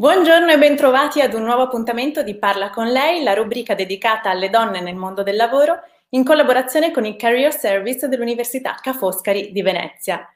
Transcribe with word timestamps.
Buongiorno 0.00 0.50
e 0.50 0.56
bentrovati 0.56 1.20
ad 1.20 1.34
un 1.34 1.42
nuovo 1.42 1.64
appuntamento 1.64 2.22
di 2.22 2.38
Parla 2.38 2.70
con 2.70 2.86
lei, 2.86 3.22
la 3.22 3.34
rubrica 3.34 3.74
dedicata 3.74 4.30
alle 4.30 4.48
donne 4.48 4.80
nel 4.80 4.94
mondo 4.94 5.22
del 5.22 5.36
lavoro, 5.36 5.78
in 6.12 6.24
collaborazione 6.24 6.90
con 6.90 7.04
il 7.04 7.16
Career 7.16 7.52
Service 7.52 8.08
dell'Università 8.08 8.76
Ca' 8.80 8.94
Foscari 8.94 9.52
di 9.52 9.60
Venezia. 9.60 10.26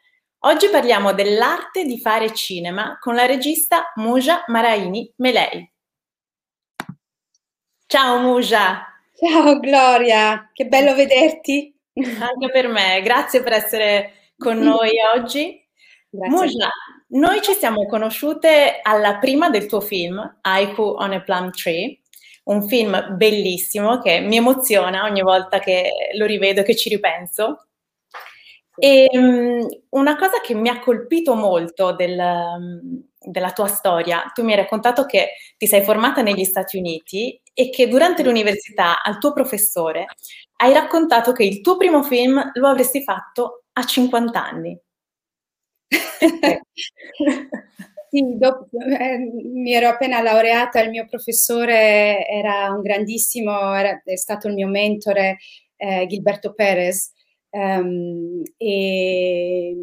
Oggi 0.40 0.68
parliamo 0.68 1.14
dell'arte 1.14 1.87
di 1.87 1.98
fare 1.98 2.34
cinema 2.34 2.98
con 3.00 3.14
la 3.14 3.24
regista 3.24 3.90
Muja 3.95 4.45
Maraini 4.48 5.10
Melei. 5.16 5.73
Ciao 7.87 8.18
Muja! 8.18 8.87
Ciao 9.15 9.59
Gloria, 9.60 10.51
che 10.52 10.66
bello 10.66 10.95
vederti! 10.95 11.74
Anche 12.20 12.51
per 12.52 12.68
me, 12.68 13.01
grazie 13.01 13.42
per 13.42 13.54
essere 13.54 14.32
con 14.37 14.59
noi 14.59 14.90
oggi. 15.16 15.59
Grazie. 16.10 16.37
Muja, 16.37 16.68
noi 17.15 17.43
ci 17.43 17.52
siamo 17.54 17.87
conosciute 17.87 18.80
alla 18.82 19.18
prima 19.18 19.51
del 19.51 19.66
tuo 19.66 19.80
film, 19.80 20.38
Haiku 20.40 20.82
on 20.82 21.12
a 21.12 21.21
Plum 21.21 21.51
Tree, 21.51 22.01
un 22.45 22.66
film 22.66 23.16
bellissimo 23.16 24.01
che 24.01 24.21
mi 24.21 24.37
emoziona 24.37 25.04
ogni 25.04 25.23
volta 25.23 25.59
che 25.59 25.90
lo 26.16 26.26
rivedo 26.26 26.60
e 26.60 26.65
che 26.65 26.76
ci 26.76 26.88
ripenso. 26.88 27.66
E 28.76 29.09
um, 29.12 29.66
una 29.90 30.16
cosa 30.16 30.40
che 30.40 30.54
mi 30.54 30.68
ha 30.68 30.80
colpito 30.80 31.34
molto 31.34 31.93
del, 31.93 32.18
um, 32.18 33.04
della 33.21 33.52
tua 33.52 33.68
storia, 33.68 34.30
tu 34.34 34.43
mi 34.43 34.51
hai 34.51 34.59
raccontato 34.59 35.06
che 35.06 35.34
ti 35.56 35.68
sei 35.68 35.82
formata 35.84 36.23
negli 36.23 36.45
Stati 36.45 36.76
Uniti 36.76 37.40
e 37.52 37.71
che 37.71 37.87
durante 37.87 38.24
l'università 38.24 39.01
al 39.02 39.18
tuo 39.18 39.32
professore 39.32 40.06
hai 40.56 40.73
raccontato 40.73 41.30
che 41.30 41.45
il 41.45 41.60
tuo 41.60 41.76
primo 41.76 42.02
film 42.02 42.51
lo 42.54 42.66
avresti 42.66 43.02
fatto 43.04 43.66
a 43.73 43.84
50 43.84 44.45
anni. 44.45 44.78
sì, 48.10 48.37
dopo, 48.37 48.68
eh, 48.99 49.18
mi 49.18 49.73
ero 49.73 49.88
appena 49.88 50.21
laureata, 50.21 50.80
il 50.82 50.90
mio 50.90 51.07
professore 51.07 52.27
era 52.27 52.71
un 52.71 52.80
grandissimo, 52.82 53.74
era, 53.74 54.01
è 54.05 54.16
stato 54.16 54.49
il 54.49 54.55
mio 54.55 54.68
mentore, 54.68 55.38
eh, 55.77 56.07
Gilberto 56.07 56.55
Perez. 56.55 57.12
Um, 57.51 58.43
e, 58.57 59.77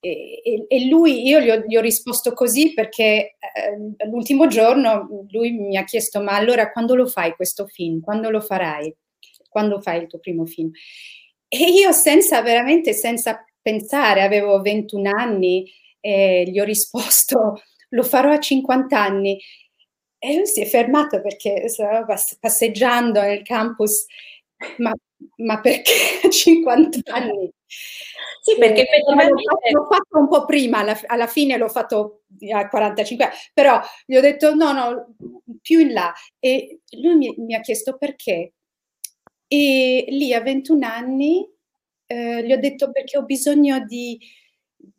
e, 0.00 0.64
e, 0.66 0.88
lui, 0.88 1.26
io 1.26 1.38
gli 1.40 1.50
ho, 1.50 1.62
gli 1.66 1.76
ho 1.76 1.82
risposto 1.82 2.32
così 2.32 2.72
perché 2.72 3.36
eh, 3.38 4.06
l'ultimo 4.06 4.46
giorno 4.46 5.26
lui 5.30 5.52
mi 5.52 5.76
ha 5.76 5.84
chiesto 5.84 6.22
ma 6.22 6.34
allora 6.34 6.72
quando 6.72 6.94
lo 6.94 7.06
fai 7.06 7.34
questo 7.34 7.66
film? 7.66 8.00
Quando 8.00 8.30
lo 8.30 8.40
farai? 8.40 8.94
Quando 9.50 9.80
fai 9.82 10.00
il 10.02 10.06
tuo 10.06 10.18
primo 10.18 10.46
film? 10.46 10.70
E 11.46 11.68
io 11.70 11.92
senza, 11.92 12.40
veramente 12.40 12.94
senza 12.94 13.44
pensare, 13.60 14.22
avevo 14.22 14.60
21 14.60 15.10
anni 15.14 15.70
e 16.00 16.44
gli 16.46 16.58
ho 16.58 16.64
risposto 16.64 17.62
lo 17.90 18.02
farò 18.02 18.32
a 18.32 18.40
50 18.40 18.98
anni. 18.98 19.38
E 20.18 20.36
lui 20.36 20.46
si 20.46 20.60
è 20.60 20.66
fermato 20.66 21.22
perché 21.22 21.68
stava 21.68 22.04
passeggiando 22.38 23.22
nel 23.22 23.42
campus, 23.42 24.04
ma, 24.78 24.92
ma 25.36 25.60
perché 25.60 25.92
a 26.22 26.28
50 26.28 27.12
anni? 27.14 27.50
Sì, 28.42 28.56
perché 28.58 28.82
effettivamente... 28.82 29.42
L'ho 29.72 29.86
fatto 29.90 30.18
un 30.18 30.28
po' 30.28 30.44
prima, 30.44 30.78
alla, 30.78 30.98
alla, 31.06 31.26
fine 31.26 31.56
l'ho 31.56 31.68
fatto 31.68 32.22
a 32.52 32.68
45 32.68 33.24
anni, 33.24 33.34
però 33.54 33.80
gli 34.04 34.16
ho 34.16 34.20
detto 34.20 34.54
no, 34.54 34.72
no, 34.72 35.14
più 35.62 35.80
in 35.80 35.92
là. 35.92 36.12
E 36.38 36.80
lui 36.98 37.16
mi, 37.16 37.34
mi 37.38 37.54
ha 37.54 37.60
chiesto 37.60 37.96
perché. 37.96 38.52
E 39.46 40.04
lì 40.08 40.34
a 40.34 40.40
21 40.40 40.86
anni 40.86 41.48
eh, 42.10 42.44
gli 42.44 42.52
ho 42.52 42.58
detto 42.58 42.90
perché 42.90 43.18
ho 43.18 43.22
bisogno 43.22 43.84
di, 43.86 44.18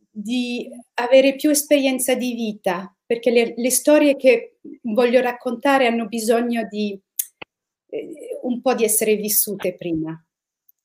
di 0.10 0.70
avere 0.94 1.36
più 1.36 1.50
esperienza 1.50 2.16
di 2.16 2.34
vita, 2.34 2.96
perché 3.06 3.32
le, 3.32 3.54
le, 3.58 3.70
storie 3.70 4.16
che 4.16 4.60
voglio 4.84 5.20
raccontare 5.20 5.88
hanno 5.88 6.08
bisogno 6.08 6.66
di 6.70 6.98
eh, 7.90 8.40
un 8.44 8.62
po' 8.62 8.74
di 8.76 8.86
essere 8.86 9.16
vissute 9.16 9.76
prima. 9.76 10.18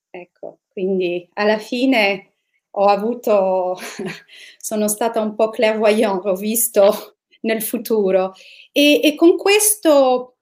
Ecco, 0.09 0.59
quindi 0.67 1.29
alla 1.35 1.59
fine 1.59 2.33
ho 2.71 2.87
avuto, 2.87 3.77
sono 4.59 4.89
stata 4.89 5.21
un 5.21 5.33
po' 5.33 5.49
clairvoyante, 5.49 6.27
ho 6.27 6.35
visto 6.35 7.19
nel 7.41 7.61
futuro 7.61 8.33
e, 8.73 8.99
e 9.01 9.15
con 9.15 9.37
questo 9.37 10.35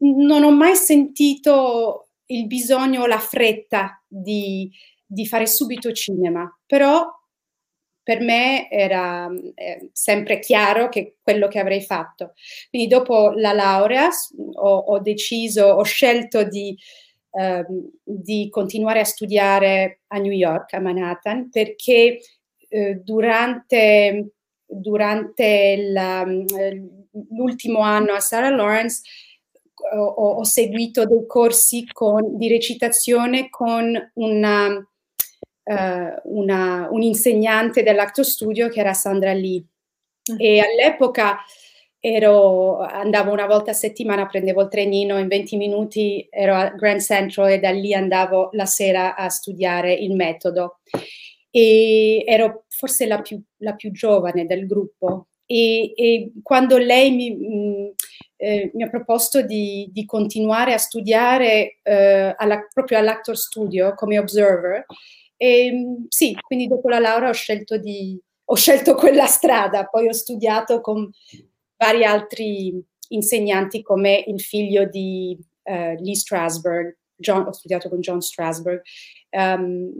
non 0.00 0.42
ho 0.42 0.50
mai 0.50 0.74
sentito 0.74 2.08
il 2.26 2.46
bisogno, 2.48 3.06
la 3.06 3.20
fretta 3.20 4.02
di, 4.08 4.68
di 5.14 5.26
fare 5.26 5.46
subito 5.46 5.92
cinema, 5.92 6.46
però 6.66 7.06
per 8.04 8.20
me 8.20 8.68
era 8.70 9.30
eh, 9.54 9.88
sempre 9.92 10.38
chiaro 10.38 10.90
che 10.90 11.16
quello 11.22 11.48
che 11.48 11.58
avrei 11.58 11.80
fatto. 11.80 12.34
Quindi 12.68 12.86
dopo 12.86 13.30
la 13.30 13.52
laurea 13.52 14.10
ho, 14.56 14.76
ho 14.76 14.98
deciso, 15.00 15.64
ho 15.64 15.82
scelto 15.82 16.44
di, 16.44 16.76
eh, 17.30 17.64
di, 18.02 18.48
continuare 18.50 19.00
a 19.00 19.04
studiare 19.04 20.02
a 20.08 20.18
New 20.18 20.32
York, 20.32 20.74
a 20.74 20.80
Manhattan, 20.80 21.48
perché 21.48 22.20
eh, 22.68 22.94
durante, 22.96 24.34
durante 24.66 25.76
la, 25.88 26.26
l'ultimo 27.30 27.80
anno 27.80 28.12
a 28.12 28.20
Sarah 28.20 28.50
Lawrence 28.50 29.00
ho, 29.94 30.04
ho 30.04 30.44
seguito 30.44 31.06
dei 31.06 31.24
corsi 31.26 31.86
con, 31.90 32.36
di 32.36 32.48
recitazione 32.48 33.48
con 33.48 34.10
una 34.14 34.86
eh, 35.64 36.14
una, 36.24 36.88
un 36.90 37.02
insegnante 37.02 37.82
dell'Actor 37.82 38.24
Studio 38.24 38.68
che 38.68 38.80
era 38.80 38.92
Sandra 38.92 39.32
Lee. 39.32 39.64
Mm. 40.32 40.36
E 40.38 40.60
all'epoca 40.60 41.38
ero, 41.98 42.80
andavo 42.80 43.32
una 43.32 43.46
volta 43.46 43.70
a 43.70 43.74
settimana, 43.74 44.26
prendevo 44.26 44.62
il 44.62 44.68
trenino, 44.68 45.18
in 45.18 45.26
20 45.26 45.56
minuti 45.56 46.26
ero 46.30 46.54
a 46.54 46.68
Grand 46.68 47.00
Central 47.00 47.50
e 47.50 47.58
da 47.58 47.70
lì 47.70 47.94
andavo 47.94 48.50
la 48.52 48.66
sera 48.66 49.16
a 49.16 49.30
studiare 49.30 49.94
il 49.94 50.14
metodo. 50.14 50.80
E 51.50 52.22
ero 52.26 52.64
forse 52.68 53.06
la 53.06 53.22
più, 53.22 53.40
la 53.58 53.74
più 53.74 53.90
giovane 53.90 54.44
del 54.44 54.66
gruppo. 54.66 55.28
E, 55.46 55.92
e 55.94 56.32
quando 56.42 56.76
lei 56.76 57.10
mi, 57.10 57.30
mh, 57.30 57.56
mm, 57.56 57.86
eh, 58.36 58.70
mi, 58.74 58.82
ha 58.82 58.90
proposto 58.90 59.40
di, 59.40 59.88
di, 59.92 60.04
continuare 60.04 60.74
a 60.74 60.78
studiare 60.78 61.78
eh, 61.82 62.34
alla, 62.36 62.66
proprio 62.72 62.98
all'Actor 62.98 63.36
Studio 63.36 63.94
come 63.94 64.18
observer, 64.18 64.84
e, 65.44 65.66
ehm, 65.66 66.06
sì, 66.08 66.34
quindi 66.40 66.66
dopo 66.66 66.88
la 66.88 66.98
laurea 66.98 67.28
ho 67.28 67.32
scelto, 67.32 67.76
di, 67.76 68.18
ho 68.46 68.54
scelto 68.54 68.94
quella 68.96 69.26
strada, 69.26 69.84
poi 69.84 70.08
ho 70.08 70.12
studiato 70.12 70.80
con 70.80 71.10
vari 71.76 72.04
altri 72.04 72.82
insegnanti 73.08 73.82
come 73.82 74.24
il 74.26 74.40
figlio 74.40 74.86
di 74.86 75.36
uh, 75.64 76.02
Lee 76.02 76.14
Strasberg, 76.14 76.96
John, 77.16 77.46
ho 77.46 77.52
studiato 77.52 77.90
con 77.90 78.00
John 78.00 78.20
Strasberg. 78.22 78.80
Um, 79.30 79.92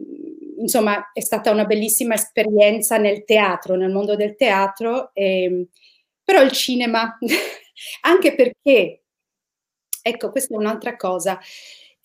insomma, 0.59 1.11
è 1.13 1.21
stata 1.21 1.51
una 1.51 1.65
bellissima 1.65 2.15
esperienza 2.15 2.97
nel 2.97 3.25
teatro, 3.25 3.77
nel 3.77 3.91
mondo 3.93 4.17
del 4.17 4.37
teatro, 4.37 5.11
e, 5.13 5.43
ehm, 5.43 5.67
però 6.25 6.41
il 6.43 6.53
cinema, 6.53 7.19
anche 8.03 8.35
perché, 8.35 9.03
ecco, 10.01 10.31
questa 10.31 10.55
è 10.55 10.57
un'altra 10.57 10.97
cosa, 10.97 11.39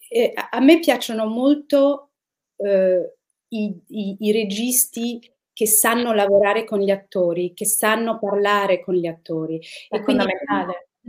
eh, 0.09 0.33
a 0.33 0.59
me 0.59 0.79
piacciono 0.79 1.25
molto 1.25 2.09
eh, 2.57 3.18
i, 3.49 3.73
i, 3.87 4.17
i 4.19 4.31
registi 4.31 5.19
che 5.53 5.67
sanno 5.67 6.13
lavorare 6.13 6.63
con 6.63 6.79
gli 6.79 6.89
attori, 6.89 7.53
che 7.53 7.65
sanno 7.65 8.17
parlare 8.17 8.79
con 8.79 8.93
gli 8.93 9.07
attori. 9.07 9.59
È 9.89 9.95
e 9.95 10.01
quindi 10.03 10.23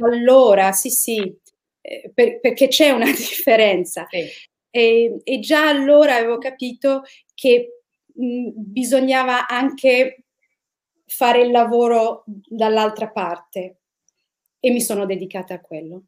allora, 0.01 0.73
sì, 0.73 0.91
sì, 0.91 1.39
eh, 1.81 2.11
per, 2.13 2.41
perché 2.41 2.69
c'è 2.69 2.91
una 2.91 3.07
differenza. 3.11 4.07
Sì. 4.09 4.27
E, 4.71 5.21
e, 5.25 5.39
già 5.41 5.69
allora 5.69 6.17
avevo 6.17 6.39
capito 6.39 7.03
che 7.35 7.83
mh, 8.07 8.51
bisognava 8.55 9.49
anche 9.49 10.25
fare 11.07 11.43
il 11.43 11.51
lavoro 11.51 12.23
dall'altra 12.27 13.11
parte 13.11 13.81
e 14.61 14.71
mi 14.71 14.81
sono 14.81 15.07
dedicata 15.07 15.55
a 15.55 15.61
quello. 15.61 16.05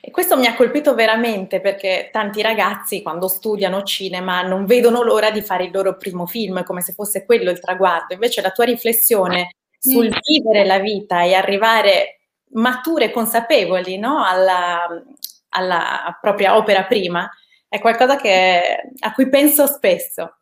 E 0.00 0.10
questo 0.10 0.36
mi 0.36 0.46
ha 0.46 0.54
colpito 0.54 0.94
veramente 0.94 1.60
perché 1.60 2.08
tanti 2.12 2.40
ragazzi 2.40 3.02
quando 3.02 3.26
studiano 3.26 3.82
cinema 3.82 4.42
non 4.42 4.64
vedono 4.64 5.02
l'ora 5.02 5.30
di 5.30 5.42
fare 5.42 5.64
il 5.64 5.70
loro 5.72 5.96
primo 5.96 6.26
film, 6.26 6.62
come 6.62 6.80
se 6.82 6.92
fosse 6.92 7.24
quello 7.24 7.50
il 7.50 7.60
traguardo. 7.60 8.14
Invece 8.14 8.40
la 8.40 8.50
tua 8.50 8.64
riflessione 8.64 9.56
sul 9.78 10.08
mm. 10.08 10.18
vivere 10.24 10.64
la 10.64 10.78
vita 10.78 11.22
e 11.22 11.34
arrivare 11.34 12.20
mature 12.50 13.06
e 13.06 13.10
consapevoli 13.10 13.98
no? 13.98 14.24
alla, 14.24 14.86
alla, 15.50 16.16
propria 16.20 16.56
opera 16.56 16.84
prima, 16.84 17.28
è 17.68 17.78
qualcosa 17.80 18.16
che, 18.16 18.92
a 19.00 19.12
cui 19.12 19.28
penso 19.28 19.66
spesso. 19.66 20.38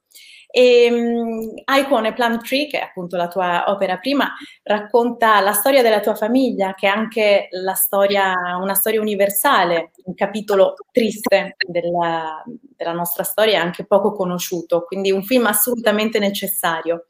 E 0.59 0.89
um, 0.91 1.53
Icon 1.81 2.07
e 2.07 2.15
Plum 2.15 2.41
Tree, 2.41 2.67
che 2.67 2.79
è 2.79 2.83
appunto 2.83 3.19
la 3.19 3.29
tua 3.29 3.65
opera 3.67 3.99
prima, 3.99 4.33
racconta 4.63 5.39
la 5.41 5.53
storia 5.53 5.83
della 5.83 6.01
tua 6.01 6.15
famiglia, 6.15 6.73
che 6.73 6.87
è 6.87 6.91
anche 6.91 7.49
storia, 7.75 8.33
una 8.59 8.73
storia 8.73 9.03
universale, 9.03 9.91
un 10.05 10.15
capitolo 10.15 10.73
triste 10.91 11.57
della, 11.59 12.43
della 12.47 12.93
nostra 12.93 13.23
storia, 13.23 13.61
anche 13.61 13.85
poco 13.85 14.13
conosciuto, 14.13 14.85
quindi 14.85 15.11
un 15.11 15.25
film 15.25 15.45
assolutamente 15.45 16.19
necessario. 16.19 17.05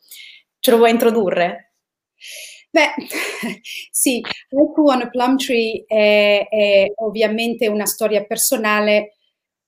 Ce 0.59 0.73
lo 0.73 0.79
vuoi 0.79 0.91
introdurre? 0.91 1.75
Beh, 2.71 2.95
sì, 3.91 4.21
Haiku 4.51 4.91
a 4.91 5.09
Plum 5.09 5.37
Tree 5.37 5.85
è, 5.87 6.47
è, 6.49 6.85
ovviamente 6.97 7.69
una 7.69 7.87
storia 7.87 8.25
personale, 8.25 9.16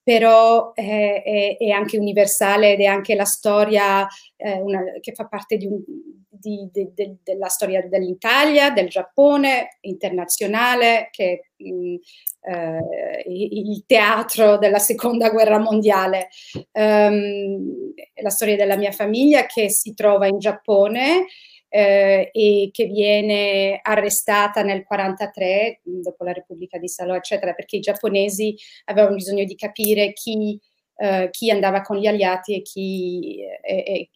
però 0.09 0.73
è, 0.73 1.21
è, 1.23 1.57
è, 1.59 1.69
anche 1.69 1.99
universale 1.99 2.71
ed 2.71 2.79
è 2.79 2.85
anche 2.85 3.13
la 3.13 3.25
storia 3.25 4.07
eh, 4.37 4.53
una, 4.53 4.81
che 5.01 5.13
fa 5.13 5.27
parte 5.27 5.55
di 5.55 5.67
un, 5.67 5.83
di, 6.27 6.67
di, 6.71 6.89
de, 6.95 7.17
della 7.21 7.47
storia 7.47 7.87
dell'Italia, 7.87 8.71
del 8.71 8.87
Giappone, 8.87 9.77
internazionale, 9.81 11.09
che 11.11 11.51
mh, 11.57 11.95
eh, 12.41 13.23
il 13.27 13.83
teatro 13.85 14.57
della 14.57 14.79
seconda 14.79 15.29
guerra 15.29 15.59
mondiale. 15.59 16.29
Um, 16.71 17.93
la 18.23 18.31
storia 18.31 18.55
della 18.55 18.77
mia 18.77 18.91
famiglia 18.91 19.45
che 19.45 19.69
si 19.69 19.93
trova 19.93 20.25
in 20.25 20.39
Giappone 20.39 21.27
eh, 21.69 22.29
e 22.33 22.69
che 22.71 22.85
viene 22.85 23.79
arrestata 23.81 24.61
nel 24.63 24.85
1943, 24.87 25.81
dopo 25.83 26.23
la 26.23 26.33
Repubblica 26.33 26.77
di 26.77 26.89
Salò, 26.89 27.15
eccetera, 27.15 27.53
perché 27.53 27.77
i 27.77 27.81
giapponesi 27.81 28.55
avevano 28.85 29.15
bisogno 29.15 29.45
di 29.45 29.55
capire 29.55 30.11
chi, 30.13 30.59
eh, 30.97 31.29
chi 31.31 31.51
andava 31.51 31.81
con 31.81 31.97
gli 31.97 32.07
alleati 32.07 32.55
e 32.55 32.61
chi, 32.63 33.39
e, 33.61 34.09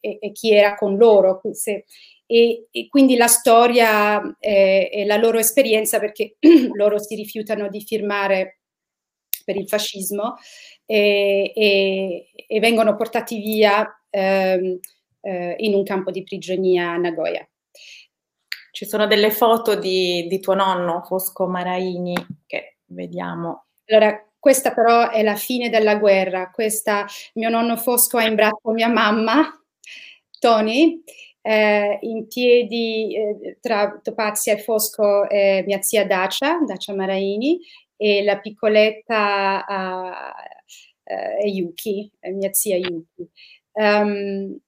e, 0.00 0.18
e 0.20 0.32
chi 0.32 0.52
era 0.52 0.74
con 0.74 0.96
loro. 0.96 1.40
Se, 1.52 1.84
e, 2.26 2.68
e, 2.70 2.88
quindi 2.88 3.16
la 3.16 3.26
storia 3.26 4.20
eh, 4.38 4.90
e 4.92 5.04
la 5.06 5.16
loro 5.16 5.38
esperienza, 5.38 6.00
perché 6.00 6.36
loro 6.74 6.98
si 6.98 7.14
rifiutano 7.14 7.68
di 7.68 7.82
firmare 7.82 8.60
per 9.44 9.56
il 9.56 9.68
fascismo 9.68 10.36
e, 10.84 11.52
e, 11.54 12.30
e 12.46 12.60
vengono 12.60 12.96
portati 12.96 13.38
via 13.38 13.86
ehm, 14.10 14.78
eh, 15.28 15.54
in 15.58 15.74
un 15.74 15.82
campo 15.84 16.10
di 16.10 16.22
prigionia 16.22 16.92
a 16.92 16.96
Nagoya. 16.96 17.46
Ci 18.70 18.86
sono 18.86 19.06
delle 19.06 19.30
foto 19.30 19.74
di, 19.74 20.26
di 20.26 20.40
tuo 20.40 20.54
nonno, 20.54 21.02
Fosco 21.02 21.46
Maraini, 21.46 22.14
che 22.46 22.78
vediamo. 22.86 23.66
Allora, 23.86 24.26
questa 24.38 24.72
però 24.72 25.10
è 25.10 25.22
la 25.22 25.34
fine 25.34 25.68
della 25.68 25.96
guerra. 25.96 26.50
Questa, 26.50 27.06
mio 27.34 27.48
nonno 27.50 27.76
Fosco 27.76 28.16
ha 28.18 28.24
in 28.24 28.36
braccio 28.36 28.70
mia 28.70 28.88
mamma, 28.88 29.52
Tony, 30.38 31.02
eh, 31.42 31.98
in 32.02 32.26
piedi 32.28 33.14
eh, 33.14 33.58
tra 33.60 33.98
Topazia 34.02 34.54
e 34.54 34.58
Fosco 34.58 35.28
eh, 35.28 35.64
mia 35.66 35.82
zia 35.82 36.06
Dacia, 36.06 36.58
Dacia 36.64 36.94
Maraini, 36.94 37.58
e 37.96 38.22
la 38.22 38.38
piccoletta 38.38 39.66
è 41.02 41.46
Yuki, 41.46 42.10
mia 42.32 42.52
zia 42.52 42.76
Yuki. 42.76 43.28
Um, 43.72 44.60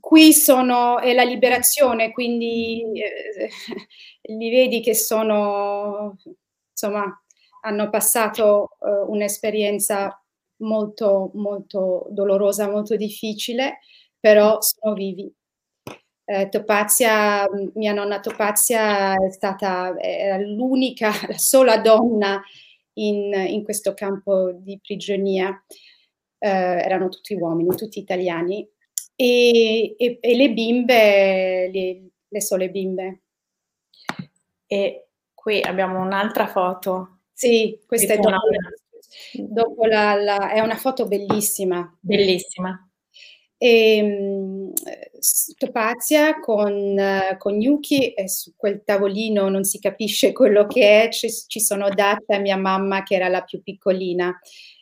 qui 0.00 0.32
sono, 0.32 0.98
è 0.98 1.12
la 1.14 1.22
liberazione, 1.24 2.12
quindi 2.12 2.82
eh, 3.00 3.50
li 4.34 4.50
vedi 4.50 4.80
che 4.80 4.94
sono, 4.94 6.16
insomma, 6.70 7.04
hanno 7.62 7.90
passato 7.90 8.76
eh, 8.80 8.90
un'esperienza 9.08 10.20
molto, 10.58 11.30
molto 11.34 12.06
dolorosa, 12.10 12.70
molto 12.70 12.96
difficile, 12.96 13.80
però 14.18 14.58
sono 14.60 14.94
vivi. 14.94 15.32
Eh, 16.28 16.48
Topazia, 16.48 17.46
mia 17.74 17.92
nonna 17.92 18.18
Topazia 18.20 19.14
è 19.14 19.30
stata 19.30 19.94
era 19.98 20.38
l'unica, 20.38 21.10
la 21.28 21.38
sola 21.38 21.78
donna 21.78 22.42
in, 22.94 23.32
in 23.32 23.62
questo 23.64 23.94
campo 23.94 24.52
di 24.52 24.78
prigionia. 24.82 25.50
Eh, 26.38 26.48
erano 26.48 27.08
tutti 27.08 27.34
uomini, 27.34 27.74
tutti 27.76 27.98
italiani, 27.98 28.68
e, 29.16 29.94
e, 29.96 30.18
e 30.20 30.36
le 30.36 30.52
bimbe, 30.52 31.70
le, 31.72 32.08
le 32.28 32.40
sole 32.40 32.70
bimbe. 32.70 33.22
E 34.66 35.08
qui 35.34 35.60
abbiamo 35.62 36.00
un'altra 36.00 36.46
foto. 36.46 37.20
Sì, 37.32 37.80
questa 37.86 38.14
è 38.14 38.18
dopo, 38.18 38.38
dopo 39.32 39.84
la, 39.86 40.14
la, 40.14 40.52
è 40.52 40.60
una 40.60 40.76
foto 40.76 41.06
bellissima. 41.06 41.96
Bellissima. 42.00 42.80
E, 43.58 44.02
um, 44.02 44.72
Topazia 45.56 46.38
con, 46.40 47.00
con 47.38 47.60
Yuki 47.60 48.12
e 48.12 48.28
su 48.28 48.52
quel 48.54 48.82
tavolino 48.84 49.48
non 49.48 49.64
si 49.64 49.78
capisce 49.78 50.32
quello 50.32 50.66
che 50.66 51.04
è, 51.04 51.08
ci, 51.08 51.28
ci 51.30 51.60
sono 51.60 51.88
date 51.88 52.34
a 52.34 52.38
mia 52.38 52.56
mamma 52.56 53.02
che 53.02 53.14
era 53.14 53.28
la 53.28 53.42
più 53.42 53.62
piccolina 53.62 54.38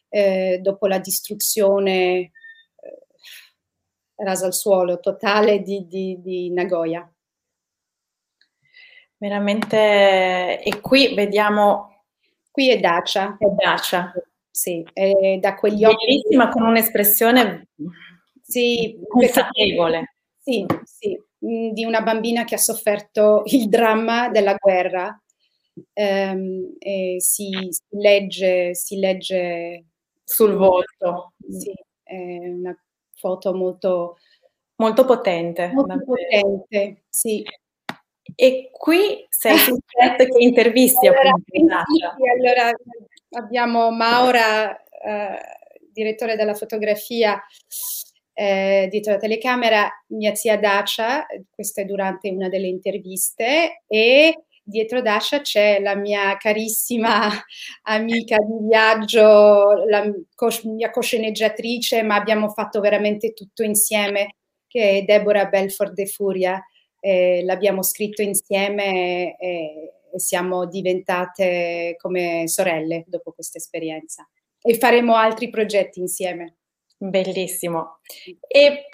eh, 0.09 0.59
dopo 0.61 0.87
la 0.87 0.99
distruzione 0.99 2.33
rasa 4.17 4.47
al 4.47 4.55
suolo 4.55 5.01
totale 5.01 5.61
di, 5.61 5.87
di, 5.87 6.21
di 6.21 6.51
Nagoya. 6.51 7.09
Veramente, 9.17 10.63
e 10.63 10.81
qui 10.81 11.15
vediamo... 11.15 11.91
Qui 12.51 12.71
è 12.71 12.79
Dacia. 12.79 13.37
È 13.39 13.47
Dacia. 13.47 14.13
Sì, 14.51 14.87
è 14.93 15.39
da 15.41 15.55
quegli 15.55 15.85
occhi... 15.85 16.07
Bellissima, 16.07 16.49
con 16.49 16.63
un'espressione 16.63 17.69
sì, 18.41 18.99
consapevole. 19.09 20.17
Sì, 20.39 20.65
sì, 20.85 21.19
mm, 21.45 21.71
di 21.71 21.85
una 21.85 22.03
bambina 22.03 22.45
che 22.45 22.55
ha 22.55 22.59
sofferto 22.59 23.43
il 23.47 23.69
dramma 23.69 24.29
della 24.29 24.55
guerra. 24.55 25.19
Um, 25.95 26.77
si, 27.17 27.51
si, 27.71 27.83
legge, 27.99 28.75
si 28.75 28.99
legge 28.99 29.87
sul 30.23 30.55
volto. 30.55 31.33
Sì, 31.49 31.73
è 32.03 32.15
una 32.15 32.79
foto 33.25 33.55
molto, 33.55 34.19
molto 34.77 35.07
potente. 35.07 35.71
Molto 35.73 36.05
potente, 36.05 37.05
sì. 37.09 37.43
E 38.37 38.69
qui 38.71 39.25
sei 39.31 39.57
sul 39.57 39.79
set 39.87 40.29
che 40.29 40.43
intervisti 40.43 41.07
allora, 41.07 41.31
appunto 41.31 41.75
allora 42.37 42.73
abbiamo 43.31 43.91
Maura, 43.91 44.77
eh, 44.77 45.39
direttore 45.93 46.37
della 46.37 46.55
fotografia 46.55 47.41
eh, 48.33 48.89
dietro 48.91 49.13
la 49.13 49.19
telecamera, 49.19 49.89
mia 50.09 50.35
zia 50.35 50.59
Dacia, 50.59 51.27
questa 51.51 51.83
è 51.83 51.85
durante 51.85 52.29
una 52.31 52.49
delle 52.49 52.67
interviste, 52.67 53.83
e 53.87 54.45
dietro 54.65 55.03
Dasha 55.03 55.41
c'è 55.41 55.79
la 55.81 55.95
mia 55.95 56.37
carissima 56.39 57.29
amica 57.85 58.37
di 58.39 58.67
viaggio, 58.67 59.85
la 59.87 60.11
mia 60.65 60.91
cosceneggiatrice, 60.91 62.03
ma 62.03 62.17
abbiamo 62.17 62.49
fatto 62.49 62.81
veramente 62.81 63.35
tutto 63.35 63.63
insieme, 63.63 64.37
che 64.67 64.99
è 64.99 65.03
Deborah 65.03 65.47
Belfort 65.47 65.93
de 65.93 66.07
Furia. 66.07 66.63
Eh, 66.99 67.43
l'abbiamo 67.45 67.83
scritto 67.83 68.23
insieme 68.23 69.37
e, 69.37 69.93
e 70.11 70.19
siamo 70.19 70.67
diventate 70.67 71.97
come 71.99 72.49
sorelle 72.49 73.05
dopo 73.07 73.33
questa 73.33 73.59
esperienza. 73.59 74.27
E 74.63 74.79
faremo 74.79 75.15
altri 75.15 75.51
progetti 75.51 76.01
insieme. 76.01 76.57
Bellissimo. 76.97 77.99
E 78.47 78.89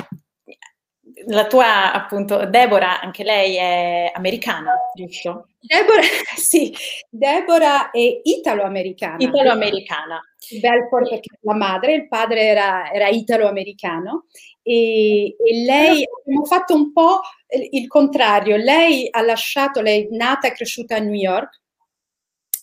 la 1.27 1.47
tua, 1.47 1.93
appunto, 1.93 2.47
Deborah, 2.47 3.01
anche 3.01 3.23
lei 3.25 3.57
è 3.57 4.13
americana, 4.15 4.73
giusto? 4.95 5.49
Deborah, 5.61 6.03
sì, 6.37 6.75
Deborah 7.09 7.91
è 7.91 8.21
italo-americana. 8.23 9.17
Italo-americana. 9.19 10.21
Belfort 10.61 11.09
perché 11.09 11.37
la 11.43 11.55
madre, 11.55 11.95
il 11.95 12.09
padre 12.09 12.43
era, 12.43 12.91
era 12.91 13.09
italo-americano 13.09 14.27
e, 14.63 15.37
e, 15.37 15.65
lei, 15.65 16.05
abbiamo 16.25 16.45
fatto 16.45 16.75
un 16.75 16.93
po' 16.93 17.21
il 17.71 17.87
contrario, 17.87 18.57
lei 18.57 19.09
ha 19.11 19.23
lasciato, 19.23 19.81
lei 19.81 20.05
è 20.05 20.09
nata 20.11 20.49
e 20.49 20.53
cresciuta 20.53 20.97
a 20.97 21.01
New 21.01 21.15
York 21.15 21.61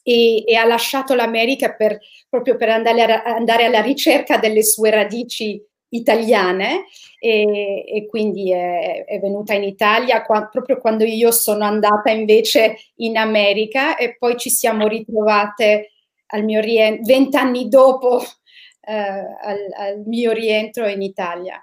e, 0.03 0.43
e 0.45 0.55
ha 0.55 0.65
lasciato 0.65 1.13
l'America 1.13 1.73
per, 1.75 1.99
proprio 2.29 2.55
per 2.55 2.69
andare, 2.69 3.01
a, 3.03 3.23
andare 3.23 3.65
alla 3.65 3.81
ricerca 3.81 4.37
delle 4.37 4.63
sue 4.63 4.89
radici 4.89 5.61
italiane 5.89 6.85
e, 7.19 7.83
e 7.87 8.05
quindi 8.07 8.51
è, 8.51 9.05
è, 9.05 9.19
venuta 9.19 9.53
in 9.53 9.63
Italia 9.63 10.23
qua, 10.23 10.47
proprio 10.47 10.77
quando 10.77 11.03
io 11.03 11.31
sono 11.31 11.63
andata 11.63 12.11
invece 12.11 12.77
in 12.95 13.17
America 13.17 13.95
e 13.95 14.15
poi 14.17 14.37
ci 14.37 14.49
siamo 14.49 14.87
ritrovate 14.87 15.91
al 16.27 16.43
mio 16.43 16.59
rientro, 16.59 17.05
vent'anni 17.05 17.69
dopo 17.69 18.21
eh, 18.81 18.93
al, 18.93 19.57
al, 19.77 20.03
mio 20.05 20.31
rientro 20.31 20.87
in 20.87 21.01
Italia. 21.01 21.61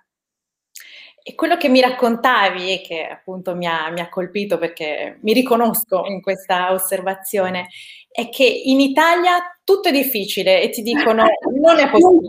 E 1.26 1.34
quello 1.34 1.56
che 1.56 1.70
mi 1.70 1.80
raccontavi 1.80 2.70
e 2.70 2.80
che 2.82 3.06
appunto 3.06 3.54
mi 3.54 3.66
ha, 3.66 3.88
mi 3.90 4.00
ha, 4.00 4.10
colpito 4.10 4.58
perché 4.58 5.18
mi 5.22 5.32
riconosco 5.32 6.04
in 6.04 6.20
questa 6.20 6.70
osservazione 6.70 7.68
è 8.10 8.28
che 8.28 8.44
in 8.44 8.78
Italia 8.78 9.38
tutto 9.64 9.88
è 9.88 9.92
difficile 9.92 10.60
e 10.60 10.68
ti 10.68 10.82
dicono 10.82 11.24
non 11.60 11.78
è 11.78 11.88
possibile. 11.88 12.28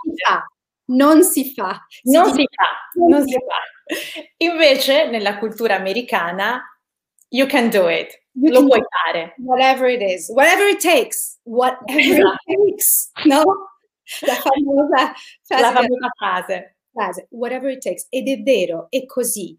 Non 0.87 1.23
si 1.23 1.51
fa. 1.53 1.85
Non 2.03 2.33
si 2.33 2.47
fa. 2.51 3.07
Non 3.07 3.27
si 3.27 3.33
fa. 3.33 4.25
Invece 4.37 5.09
nella 5.09 5.37
cultura 5.37 5.75
americana 5.75 6.61
you 7.29 7.47
can 7.47 7.69
do 7.69 7.89
it. 7.89 8.23
You 8.33 8.51
lo 8.51 8.65
puoi 8.65 8.81
fare. 9.03 9.33
Whatever 9.37 9.89
it 9.89 10.01
is. 10.01 10.29
Whatever 10.29 10.67
it 10.67 10.81
takes. 10.81 11.39
Whatever 11.43 11.99
esatto. 11.99 12.37
it 12.47 12.69
takes. 12.69 13.11
No? 13.25 13.43
La 14.21 14.35
famosa 14.41 15.13
frase. 15.41 15.61
La 15.61 15.71
famosa 15.71 16.09
frase 16.17 16.75
frase, 16.95 17.27
whatever 17.31 17.69
it 17.69 17.81
takes, 17.81 18.07
ed 18.09 18.29
è 18.29 18.41
vero, 18.41 18.87
è 18.89 19.05
così. 19.05 19.57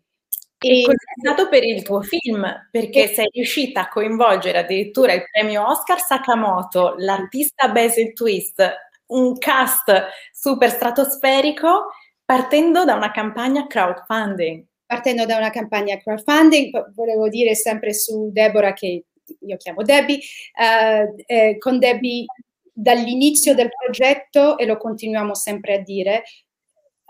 E 0.59 0.83
così 0.83 0.97
è 0.97 1.21
stato 1.21 1.49
per 1.51 1.63
il 1.63 1.83
tuo 1.83 2.01
film, 2.01 2.51
perché 2.71 3.09
sei 3.09 3.29
riuscita 3.31 3.83
a 3.83 3.89
coinvolgere 3.89 4.59
addirittura 4.59 5.13
il 5.13 5.23
premio 5.31 5.69
Oscar 5.69 6.01
Sakamoto, 6.01 6.95
l'artista 6.97 7.69
Basil 7.69 8.15
Twist, 8.15 8.65
un 9.09 9.39
cast 9.39 9.93
super 10.33 10.71
stratosferico, 10.71 11.89
partendo 12.25 12.85
da 12.85 12.95
una 12.95 13.11
campagna 13.11 13.67
crowdfunding. 13.67 14.65
Partendo 14.87 15.27
da 15.27 15.37
una 15.37 15.51
campagna 15.51 15.97
crowdfunding, 15.97 16.95
volevo 16.95 17.29
dire 17.29 17.55
sempre 17.55 17.93
su 17.93 18.31
Deborah, 18.33 18.73
che 18.73 19.05
io 19.41 19.57
chiamo 19.57 19.83
Debbie, 19.83 20.21
eh, 20.55 21.25
eh, 21.27 21.59
con 21.59 21.79
Debbie 21.79 22.25
dall'inizio 22.73 23.55
del 23.55 23.71
progetto, 23.71 24.59
e 24.59 24.67
lo 24.67 24.77
continuiamo 24.77 25.35
sempre 25.35 25.75
a 25.75 25.79
dire, 25.79 26.23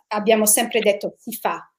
abbiamo 0.08 0.46
sempre 0.46 0.80
detto 0.80 1.16
si 1.18 1.34
fa, 1.34 1.70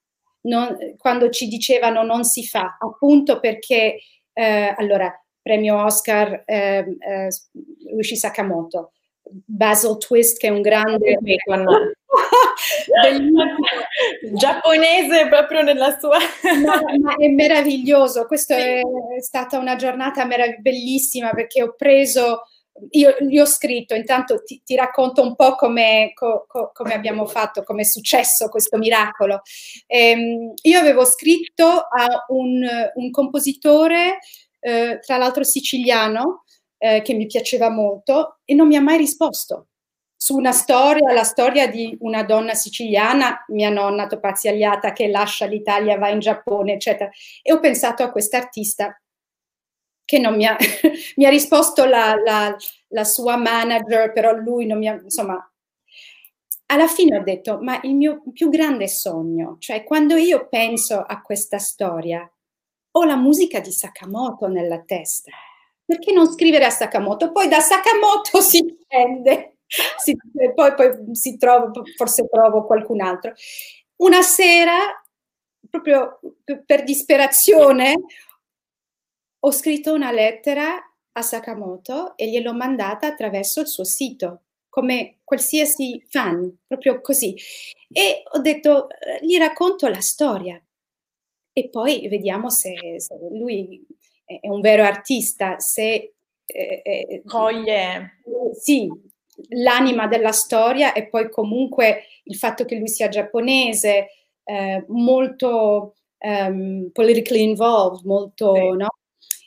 non, 0.42 0.78
quando 0.98 1.30
ci 1.30 1.48
dicevano 1.48 2.04
non 2.04 2.24
si 2.26 2.46
fa, 2.46 2.78
appunto 2.80 3.40
perché, 3.40 3.98
eh, 4.34 4.74
allora, 4.78 5.12
premio 5.42 5.84
Oscar 5.84 6.44
eh, 6.46 6.86
eh, 7.00 7.30
Rushi 7.94 8.18
Sakamoto, 8.18 8.92
Basil 9.46 9.98
Twist 9.98 10.38
che 10.38 10.48
è 10.48 10.52
un 10.52 10.62
grande... 10.62 11.18
giapponese 14.34 15.28
proprio 15.28 15.62
nella 15.62 15.98
sua... 16.00 16.18
no, 16.18 17.00
ma 17.00 17.16
è 17.16 17.28
meraviglioso, 17.28 18.26
questa 18.26 18.56
è, 18.56 18.82
stata 19.20 19.58
una 19.58 19.76
giornata 19.76 20.26
meraviglia, 20.26 20.60
bellissima 20.60 21.32
perché 21.32 21.64
ho 21.64 21.74
preso 21.76 22.44
io 22.92 23.16
gli 23.20 23.40
ho 23.40 23.46
scritto, 23.46 23.96
intanto 23.96 24.44
ti, 24.44 24.62
ti 24.64 24.76
racconto 24.76 25.22
un 25.22 25.36
po' 25.36 25.56
come, 25.56 26.12
co, 26.14 26.46
co, 26.48 26.72
come 26.74 26.94
abbiamo 26.94 27.26
fatto, 27.26 27.64
come 27.64 27.82
è 27.82 27.86
successo 27.86 28.50
questo 28.50 28.78
miracolo. 28.78 29.42
Ehm, 29.88 30.54
io 30.62 30.80
avevo 30.80 31.06
scritto 31.06 31.66
a 31.66 32.26
un, 32.28 32.66
un 32.94 33.12
compositore, 33.12 34.20
eh, 34.60 35.00
tra 35.04 35.18
l'altro 35.18 35.44
siciliano, 35.44 36.44
eh, 36.78 37.02
che 37.02 37.14
mi 37.14 37.26
piaceva 37.26 37.70
molto 37.70 38.40
e 38.46 38.54
non 38.54 38.68
mi 38.68 38.76
ha 38.76 38.82
mai 38.82 38.98
risposto 38.98 39.68
su 40.20 40.36
una 40.36 40.52
storia, 40.52 41.14
la 41.14 41.24
storia 41.24 41.70
di 41.70 41.96
una 42.02 42.24
donna 42.24 42.56
siciliana, 42.56 43.46
mia 43.50 43.70
nonna 43.70 44.08
topazialiata 44.08 44.92
che 44.92 45.08
lascia 45.08 45.46
l'Italia, 45.46 46.00
va 46.00 46.10
in 46.10 46.20
Giappone, 46.20 46.74
eccetera. 46.74 47.10
E 47.44 47.54
ho 47.54 47.60
pensato 47.60 48.02
a 48.02 48.12
quest'artista 48.12 49.00
che 50.04 50.18
non 50.18 50.36
mi 50.36 50.46
ha, 50.46 50.58
mi 51.18 51.26
ha 51.26 51.30
risposto 51.30 51.86
la, 51.86 52.16
la, 52.16 52.56
la, 52.88 53.04
sua 53.04 53.38
manager, 53.38 54.12
però 54.12 54.34
lui 54.34 54.66
non 54.66 54.80
mi 54.80 54.88
ha, 54.88 54.94
insomma, 54.96 55.40
alla 56.68 56.88
fine 56.88 57.18
ho 57.18 57.24
detto, 57.24 57.60
ma 57.62 57.80
il 57.84 57.94
mio 57.94 58.24
più 58.34 58.50
grande 58.50 58.88
sogno, 58.88 59.58
cioè 59.60 59.84
quando 59.84 60.16
io 60.16 60.48
penso 60.50 61.00
a 61.00 61.22
questa 61.22 61.60
storia, 61.60 62.30
ho 62.92 63.04
la 63.04 63.16
musica 63.16 63.60
di 63.60 63.72
Sakamoto 63.72 64.48
nella 64.48 64.82
testa. 64.82 65.32
Perché 65.88 66.12
non 66.12 66.30
scrivere 66.30 66.66
a 66.66 66.70
Sakamoto? 66.70 67.32
Poi 67.32 67.48
da 67.48 67.62
Sakamoto 67.62 68.42
si 68.44 68.60
scende, 68.90 69.60
si, 69.98 70.18
poi, 70.54 70.74
poi 70.74 71.16
si 71.16 71.38
trova, 71.38 71.72
forse 71.96 72.28
trovo 72.28 72.66
qualcun 72.66 73.00
altro. 73.00 73.32
Una 74.02 74.22
sera, 74.22 75.02
proprio 75.70 76.20
per 76.66 76.84
disperazione, 76.84 77.96
ho 79.40 79.52
scritto 79.52 79.94
una 79.94 80.12
lettera 80.12 80.76
a 81.14 81.22
Sakamoto 81.22 82.18
e 82.18 82.30
gliel'ho 82.30 82.54
mandata 82.54 83.08
attraverso 83.08 83.62
il 83.62 83.68
suo 83.68 83.86
sito, 83.86 84.42
come 84.68 85.20
qualsiasi 85.24 86.04
fan, 86.10 86.54
proprio 86.68 87.00
così. 87.00 87.34
E 87.94 88.24
ho 88.30 88.40
detto, 88.40 88.90
eh, 88.90 89.26
gli 89.26 89.38
racconto 89.38 89.88
la 89.88 90.02
storia 90.02 90.62
e 91.54 91.70
poi 91.70 92.10
vediamo 92.10 92.50
se, 92.50 93.00
se 93.00 93.16
lui 93.32 93.88
è 94.28 94.50
un 94.50 94.60
vero 94.60 94.84
artista, 94.84 95.58
se 95.58 96.14
eh, 96.46 96.82
eh, 96.84 97.22
coglie 97.26 98.20
sì, 98.54 98.90
l'anima 99.50 100.08
della 100.08 100.34
storia 100.34 100.92
e 100.94 101.08
poi 101.08 101.30
comunque 101.30 102.04
il 102.24 102.36
fatto 102.36 102.66
che 102.66 102.76
lui 102.76 102.90
sia 102.90 103.08
giapponese, 103.08 104.08
eh, 104.44 104.86
molto 104.90 105.96
um, 106.20 106.90
politically 106.92 107.44
involved, 107.44 108.06
molto, 108.06 108.54
sì. 108.54 108.76
no? 108.76 108.88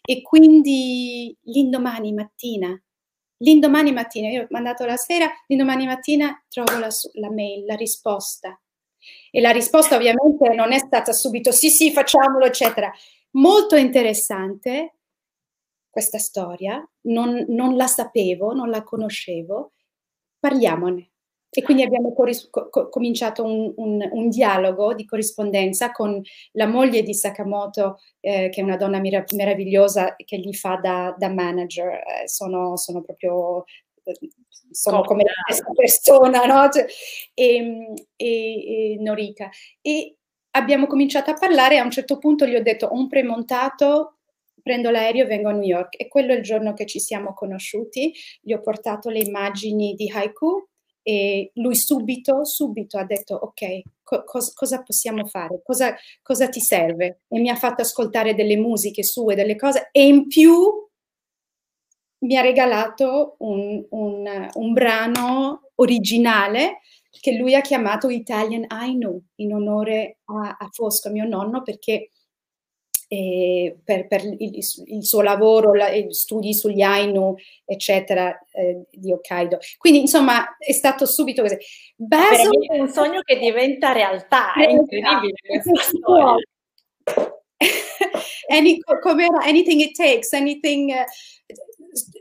E 0.03 0.23
quindi 0.23 1.37
l'indomani 1.43 2.13
mattina, 2.13 2.83
l'indomani 3.39 3.93
mattina, 3.93 4.29
io 4.29 4.43
ho 4.43 4.47
mandato 4.51 4.87
la 4.87 4.97
sera, 4.97 5.31
l'indomani 5.47 5.87
mattina 5.87 6.43
trovo 6.49 6.79
la, 6.79 6.89
la 7.15 7.31
mail, 7.31 7.65
la 7.67 7.75
risposta. 7.75 8.59
E 9.31 9.41
la 9.41 9.51
risposta 9.51 9.97
ovviamente 9.97 10.53
non 10.55 10.73
è 10.73 10.79
stata 10.79 11.13
subito 11.13 11.53
sì, 11.53 11.71
sì, 11.71 11.91
facciamolo, 11.91 12.45
eccetera. 12.45 12.93
Molto 13.33 13.77
interessante 13.77 14.95
questa 15.91 16.19
storia, 16.19 16.89
non, 17.03 17.45
non 17.49 17.77
la 17.77 17.87
sapevo, 17.87 18.53
non 18.53 18.71
la 18.71 18.83
conoscevo, 18.83 19.73
parliamone. 20.39 21.11
E 21.53 21.63
quindi 21.63 21.83
abbiamo 21.83 22.15
cominciato 22.91 23.43
un, 23.43 23.73
un, 23.77 24.09
un, 24.13 24.29
dialogo 24.29 24.95
di 24.95 25.05
corrispondenza 25.05 25.91
con 25.91 26.23
la 26.53 26.67
moglie 26.69 27.03
di 27.03 27.13
Sakamoto, 27.13 27.99
eh, 28.21 28.51
che 28.51 28.61
è 28.61 28.65
una 28.65 28.77
donna 28.77 29.01
mir- 29.01 29.33
meravigliosa 29.33 30.15
che 30.17 30.39
gli 30.39 30.55
fa 30.55 30.77
da, 30.77 31.13
da 31.19 31.29
manager. 31.29 31.89
Eh, 31.89 32.29
sono, 32.29 32.77
sono, 32.77 33.03
proprio 33.03 33.65
eh, 34.05 34.17
sono 34.71 35.03
come 35.03 35.25
la 35.25 35.33
stessa 35.53 35.73
persona, 35.73 36.45
no? 36.45 36.71
Cioè, 36.71 36.87
e, 37.35 37.95
e, 38.15 38.93
e 38.93 38.97
Norika. 39.01 39.51
E 39.81 40.20
abbiamo 40.53 40.87
cominciato 40.87 41.31
a 41.31 41.35
parlare. 41.35 41.79
A 41.79 41.85
un 41.85 41.91
certo 41.91 42.19
punto 42.19 42.47
gli 42.47 42.55
ho 42.55 42.63
detto: 42.63 42.87
Ho 42.87 42.95
un 42.95 43.09
premontato 43.09 44.17
prendo 44.63 44.91
l'aereo 44.91 45.25
e 45.25 45.29
vengo 45.29 45.49
a 45.49 45.53
New 45.53 45.63
York. 45.63 46.01
E 46.01 46.09
quello 46.09 46.33
è 46.33 46.37
il 46.37 46.43
giorno 46.43 46.75
che 46.75 46.87
ci 46.87 47.01
siamo 47.01 47.35
conosciuti. 47.35 48.13
Gli 48.41 48.53
ho 48.53 48.61
portato 48.61 49.09
le 49.09 49.21
immagini 49.21 49.95
di 49.95 50.11
Haiku 50.11 50.67
e 51.03 51.51
lui 51.55 51.75
subito, 51.75 52.45
subito 52.45 52.99
ha 52.99 53.05
detto 53.05 53.35
ok, 53.35 53.83
co- 54.03 54.25
cosa 54.55 54.83
possiamo 54.83 55.27
fare? 55.27 55.61
Cosa, 55.65 55.95
cosa 56.23 56.49
ti 56.49 56.61
serve? 56.61 57.23
E 57.29 57.41
mi 57.41 57.49
ha 57.49 57.57
fatto 57.57 57.83
ascoltare 57.83 58.35
delle 58.35 58.57
musiche 58.57 59.03
sue, 59.03 59.35
delle 59.35 59.57
cose 59.57 59.89
e 59.93 60.07
in 60.07 60.27
più 60.27 60.55
mi 62.23 62.37
ha 62.37 62.43
regalato 62.43 63.37
un, 63.39 63.83
un, 63.91 64.51
un 64.53 64.73
brano 64.75 65.71
originale 65.77 66.81
che 67.19 67.33
lui 67.33 67.55
ha 67.55 67.61
chiamato 67.61 68.09
Italian 68.09 68.65
Ainu 68.69 69.21
in 69.37 69.55
onore 69.55 70.19
a, 70.27 70.57
a 70.59 70.69
Fosco, 70.71 71.11
mio 71.11 71.27
nonno, 71.27 71.63
perché 71.63 72.11
eh, 73.13 73.77
per, 73.83 74.07
per 74.07 74.25
il, 74.25 74.65
il, 74.85 75.05
suo 75.05 75.21
lavoro, 75.21 75.75
la, 75.75 75.89
studi 76.11 76.55
sugli 76.55 76.81
Ainu, 76.81 77.35
eccetera, 77.65 78.39
eh, 78.53 78.85
di 78.93 79.13
Hokkaido. 79.13 79.59
Quindi, 79.79 80.01
insomma, 80.01 80.57
è 80.57 80.71
stato 80.71 81.07
subito 81.07 81.43
così. 81.43 81.59
Basil, 81.97 82.69
è 82.71 82.79
un 82.79 82.89
sogno 82.89 83.23
che 83.23 83.37
diventa 83.37 83.91
realtà, 83.91 84.53
è 84.53 84.71
incredibile. 84.71 85.35
Any, 88.47 88.79
com'era? 89.01 89.45
Anything 89.45 89.81
it 89.81 89.97
takes, 89.97 90.33
anything... 90.33 90.91
Uh, 90.91 91.05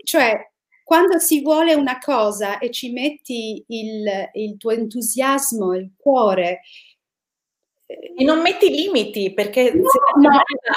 cioè, 0.03 0.49
quando 0.89 1.19
si 1.19 1.43
vuole 1.43 1.75
una 1.75 2.00
cosa 2.00 2.58
e 2.58 2.72
ci 2.72 2.91
metti 2.91 3.63
il, 3.67 4.10
il 4.34 4.58
tuo 4.58 4.72
entusiasmo, 4.72 5.75
il 5.75 5.91
cuore, 5.96 6.62
e 7.86 8.24
non 8.24 8.41
metti 8.41 8.72
limiti 8.72 9.31
perché 9.31 9.72
no, 9.72 9.88
se 9.88 10.00
no, 10.19 10.29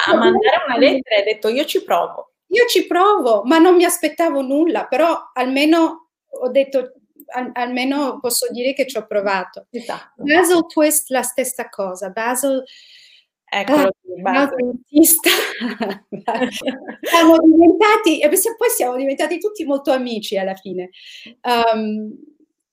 a 0.05 0.15
mandare 0.15 0.65
una 0.67 0.77
lettera 0.77 1.15
hai 1.15 1.23
detto 1.23 1.47
io 1.47 1.65
ci 1.65 1.83
provo. 1.83 2.33
Io 2.49 2.67
ci 2.67 2.85
provo, 2.85 3.41
ma 3.45 3.57
non 3.57 3.73
mi 3.73 3.85
aspettavo 3.85 4.41
nulla, 4.41 4.85
però 4.85 5.31
almeno 5.33 6.11
ho 6.27 6.49
detto, 6.49 6.91
al, 7.33 7.49
almeno 7.53 8.19
posso 8.19 8.51
dire 8.51 8.73
che 8.73 8.85
ci 8.85 8.97
ho 8.97 9.07
provato. 9.07 9.65
Esatto. 9.71 10.21
Basil 10.21 10.63
Twist 10.67 11.09
la 11.09 11.23
stessa 11.23 11.69
cosa, 11.69 12.09
Basil... 12.09 12.63
Eccolo, 13.55 13.91
ah, 14.23 14.49
siamo 17.01 17.37
diventati, 17.39 18.19
e 18.19 18.27
poi 18.27 18.69
siamo 18.75 18.95
diventati 18.95 19.37
tutti 19.37 19.63
molto 19.63 19.91
amici 19.91 20.37
alla 20.39 20.55
fine. 20.55 20.89
Um, 21.43 22.17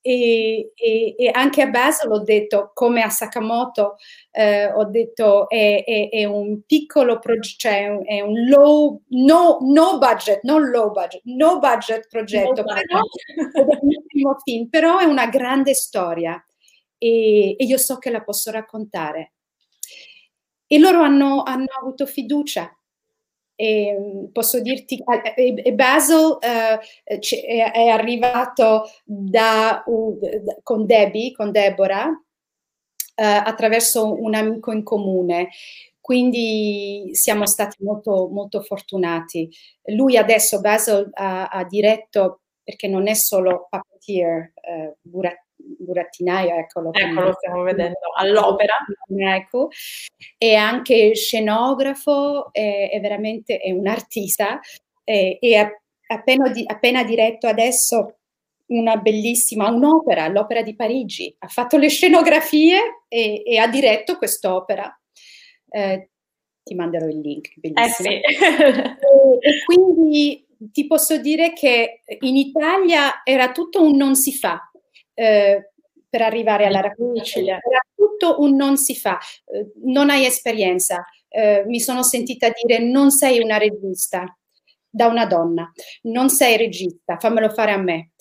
e, 0.01 0.71
e, 0.73 1.15
e, 1.15 1.29
anche 1.31 1.61
a 1.61 1.67
Basel 1.67 2.11
ho 2.11 2.23
detto, 2.23 2.71
come 2.73 3.03
a 3.03 3.09
Sakamoto, 3.09 3.97
eh, 4.31 4.71
ho 4.71 4.85
detto 4.85 5.47
è, 5.47 5.83
è, 5.85 6.09
è 6.09 6.25
un 6.25 6.61
piccolo 6.65 7.19
progetto, 7.19 7.57
cioè 7.57 7.99
è 7.99 8.21
un 8.21 8.47
low, 8.47 9.01
no, 9.09 9.59
no, 9.61 9.99
budget, 9.99 10.41
non 10.41 10.67
low 10.71 10.91
budget, 10.91 11.21
no 11.25 11.59
budget 11.59 12.07
progetto, 12.09 12.63
no 12.63 12.73
però, 12.73 14.35
film, 14.43 14.67
però 14.67 14.97
è 14.97 15.03
una 15.03 15.27
grande 15.27 15.75
storia 15.75 16.43
e, 16.97 17.51
e, 17.51 17.63
io 17.63 17.77
so 17.77 17.99
che 17.99 18.09
la 18.09 18.23
posso 18.23 18.49
raccontare. 18.49 19.33
E 20.73 20.79
loro 20.79 21.01
hanno, 21.01 21.43
hanno 21.43 21.65
avuto 21.81 22.05
fiducia 22.05 22.73
e 23.61 23.93
mm, 23.99 24.25
posso 24.31 24.61
dirti, 24.61 25.03
e 25.35 25.73
Basil 25.73 26.15
uh, 26.15 26.79
è, 27.03 27.87
arrivato 27.89 28.89
da, 29.03 29.83
con 30.63 30.85
Debbie, 30.85 31.33
con 31.33 31.51
Deborah, 31.51 32.07
uh, 32.07 32.13
attraverso 33.15 34.13
un 34.17 34.33
amico 34.33 34.71
in 34.71 34.83
comune. 34.83 35.49
Quindi 35.99 37.09
siamo 37.11 37.45
stati 37.45 37.83
molto, 37.83 38.29
molto 38.31 38.61
fortunati. 38.61 39.49
Lui 39.87 40.15
adesso, 40.15 40.61
Basil, 40.61 41.09
ha, 41.11 41.47
ha 41.47 41.65
diretto, 41.65 42.43
perché 42.63 42.87
non 42.87 43.09
è 43.09 43.13
solo 43.13 43.67
puppeteer, 43.69 44.53
uh, 44.55 44.97
burattinaio, 45.79 46.55
eccolo. 46.55 46.93
Ecco, 46.93 47.21
lo 47.21 47.33
stiamo 47.33 47.63
vedendo 47.63 47.99
all'opera. 48.15 48.75
Ecco. 49.07 49.69
È 50.37 50.53
anche 50.53 51.15
scenografo, 51.15 52.51
è, 52.51 52.89
è 52.91 52.99
veramente 52.99 53.57
è 53.57 53.71
un 53.71 53.87
artista 53.87 54.59
e, 55.03 55.37
è 55.39 55.69
appena, 56.13 56.49
di, 56.49 56.63
appena 56.65 57.03
diretto 57.03 57.47
adesso 57.47 58.17
una 58.67 58.95
bellissima, 58.97 59.69
un'opera, 59.69 60.27
l'opera 60.27 60.61
di 60.61 60.75
Parigi. 60.75 61.33
Ha 61.39 61.47
fatto 61.47 61.77
le 61.77 61.89
scenografie 61.89 63.03
e, 63.07 63.43
e 63.45 63.57
ha 63.57 63.67
diretto 63.67 64.17
quest'opera. 64.17 64.93
Eh, 65.69 66.09
ti 66.63 66.75
manderò 66.75 67.07
il 67.07 67.19
link, 67.19 67.53
bellissimo. 67.55 68.09
Eh 68.09 68.21
sì. 68.21 68.45
e, 68.45 68.97
e 69.39 69.63
quindi 69.65 70.45
ti 70.71 70.85
posso 70.85 71.17
dire 71.17 71.53
che 71.53 72.01
in 72.19 72.35
Italia 72.35 73.23
era 73.23 73.51
tutto 73.51 73.83
un 73.83 73.95
non 73.95 74.15
si 74.15 74.31
fa, 74.33 74.70
eh, 75.13 75.71
per 76.09 76.21
arrivare 76.21 76.65
alla 76.65 76.81
raccolta. 76.81 77.39
Era 77.39 77.81
tutto 77.95 78.41
un 78.41 78.55
non 78.55 78.77
si 78.77 78.95
fa, 78.95 79.17
eh, 79.45 79.71
non 79.85 80.09
hai 80.09 80.25
esperienza. 80.25 81.05
Eh, 81.29 81.63
mi 81.65 81.79
sono 81.79 82.03
sentita 82.03 82.49
dire 82.49 82.79
non 82.79 83.09
sei 83.11 83.39
una 83.39 83.57
regista 83.57 84.25
da 84.89 85.07
una 85.07 85.25
donna, 85.25 85.71
non 86.03 86.29
sei 86.29 86.57
regista, 86.57 87.17
fammelo 87.17 87.49
fare 87.49 87.71
a 87.71 87.77
me. 87.77 88.11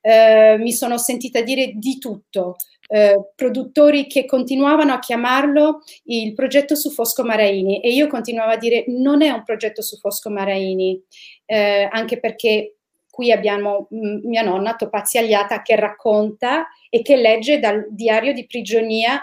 Eh, 0.00 0.56
mi 0.58 0.72
sono 0.72 0.96
sentita 0.96 1.42
dire 1.42 1.72
di 1.74 1.98
tutto. 1.98 2.56
Eh, 2.92 3.32
produttori 3.36 4.06
che 4.08 4.26
continuavano 4.26 4.92
a 4.92 4.98
chiamarlo 4.98 5.82
il 6.04 6.34
progetto 6.34 6.74
su 6.74 6.90
Fosco 6.90 7.22
Maraini 7.22 7.80
e 7.80 7.92
io 7.92 8.08
continuavo 8.08 8.50
a 8.50 8.56
dire 8.56 8.84
non 8.88 9.22
è 9.22 9.30
un 9.30 9.44
progetto 9.44 9.80
su 9.80 9.96
Fosco 9.98 10.28
Maraini, 10.28 11.00
eh, 11.44 11.88
anche 11.88 12.18
perché 12.18 12.78
qui 13.10 13.32
abbiamo 13.32 13.88
mm, 13.92 14.20
mia 14.24 14.42
nonna 14.42 14.76
Topazzi 14.76 15.18
Agliata 15.18 15.62
che 15.62 15.76
racconta 15.76 16.68
e 16.88 17.02
che 17.02 17.16
legge 17.16 17.58
dal 17.58 17.86
diario 17.90 18.32
di 18.32 18.46
prigionia 18.46 19.22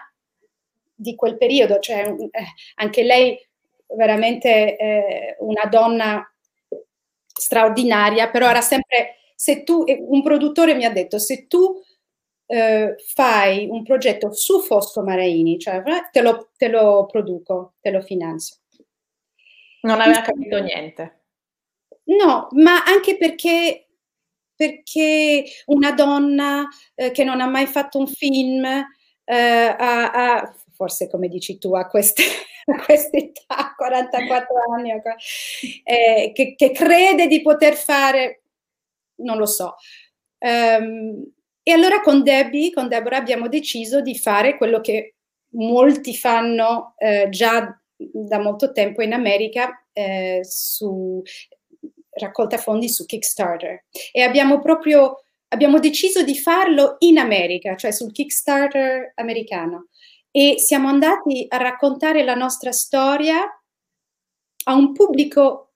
di 0.94 1.15
quel 1.15 1.38
periodo, 1.38 1.79
cioè 1.79 2.08
eh, 2.08 2.44
anche 2.75 3.03
lei 3.03 3.39
veramente 3.96 4.75
eh, 4.75 5.36
una 5.39 5.65
donna 5.65 6.29
straordinaria, 7.38 8.29
però 8.29 8.50
era 8.50 8.62
sempre, 8.62 9.17
se 9.36 9.63
tu, 9.63 9.84
un 9.86 10.24
produttore 10.24 10.74
mi 10.74 10.86
ha 10.86 10.91
detto, 10.91 11.20
se 11.20 11.48
tu 11.48 11.82
eh, 12.48 12.96
fai 13.13 13.67
un 13.70 13.84
progetto 13.84 14.34
su 14.34 14.60
Fosco 14.62 15.03
Maraini, 15.03 15.60
cioè 15.60 15.84
te 16.12 16.22
lo, 16.22 16.50
te 16.58 16.67
lo 16.67 17.06
produco, 17.06 17.75
te 17.79 17.91
lo 17.91 18.01
finanzio. 18.01 18.58
Non 19.82 20.02
aveva 20.02 20.21
capito 20.21 20.60
niente. 20.60 21.16
No, 22.08 22.48
ma 22.52 22.84
anche 22.84 23.17
perché 23.17 23.88
perché 24.58 25.46
una 25.67 25.91
donna 25.91 26.67
eh, 26.96 27.12
che 27.12 27.24
non 27.24 27.39
ha 27.41 27.48
mai 27.48 27.67
fatto 27.67 28.00
un 28.00 28.08
film, 28.08 28.65
eh, 28.65 29.36
ha, 29.36 30.12
ha, 30.12 30.56
forse 30.74 31.08
come 31.08 31.28
dici 31.28 31.60
tu, 31.60 31.76
a 31.76 31.86
queste, 31.88 32.24
quest'età, 32.86 33.76
44 33.78 34.56
anni, 34.74 34.91
eh, 35.84 36.32
che, 36.34 36.56
che, 36.56 36.72
crede 36.72 37.28
di 37.28 37.41
poter 37.41 37.76
fare, 37.76 38.41
non 39.17 39.38
lo 39.38 39.46
so. 39.46 39.76
Um, 40.39 41.24
e 41.62 41.72
allora 41.72 42.02
con 42.02 42.24
Debbie, 42.24 42.72
con 42.74 42.88
Deborah, 42.88 43.17
abbiamo 43.17 43.48
deciso 43.48 44.02
di 44.02 44.17
fare 44.17 44.58
quello 44.58 44.82
che 44.82 45.15
molti 45.50 46.15
fanno 46.15 46.96
eh, 46.98 47.28
già 47.30 47.80
da 47.96 48.39
molto 48.39 48.72
tempo 48.72 49.02
in 49.02 49.13
America 49.13 49.86
eh, 49.91 50.39
su 50.43 51.22
raccolta 52.17 52.58
fondi 52.58 52.89
su 52.89 53.06
Kickstarter. 53.06 53.86
E 54.12 54.21
abbiamo 54.21 54.60
proprio 54.60 55.21
abbiamo 55.49 55.80
deciso 55.80 56.23
di 56.23 56.38
farlo 56.38 56.95
in 56.99 57.17
America, 57.17 57.75
cioè 57.75 57.91
sul 57.91 58.12
Kickstarter 58.12 59.13
americano. 59.15 59.88
E 60.32 60.56
siamo 60.58 60.88
andati 60.88 61.45
a 61.47 61.58
raccontare 61.58 62.23
la 62.23 62.36
nostra 62.36 62.71
storia 62.71 63.43
a 64.65 64.73
un 64.73 64.91
pubblico 64.93 65.73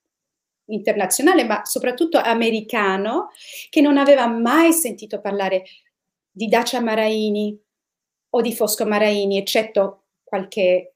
internazionale, 0.65 1.43
ma 1.43 1.65
soprattutto 1.65 2.17
americano, 2.17 3.29
che 3.69 3.81
non 3.81 3.97
aveva 3.97 4.27
mai 4.27 4.73
sentito 4.73 5.19
parlare 5.19 5.63
di 6.29 6.47
Dacia 6.47 6.81
Maraini 6.81 7.57
o 8.33 8.41
di 8.41 8.53
Fosco 8.53 8.85
Maraini, 8.85 9.37
eccetto 9.37 10.03
qualche 10.23 10.95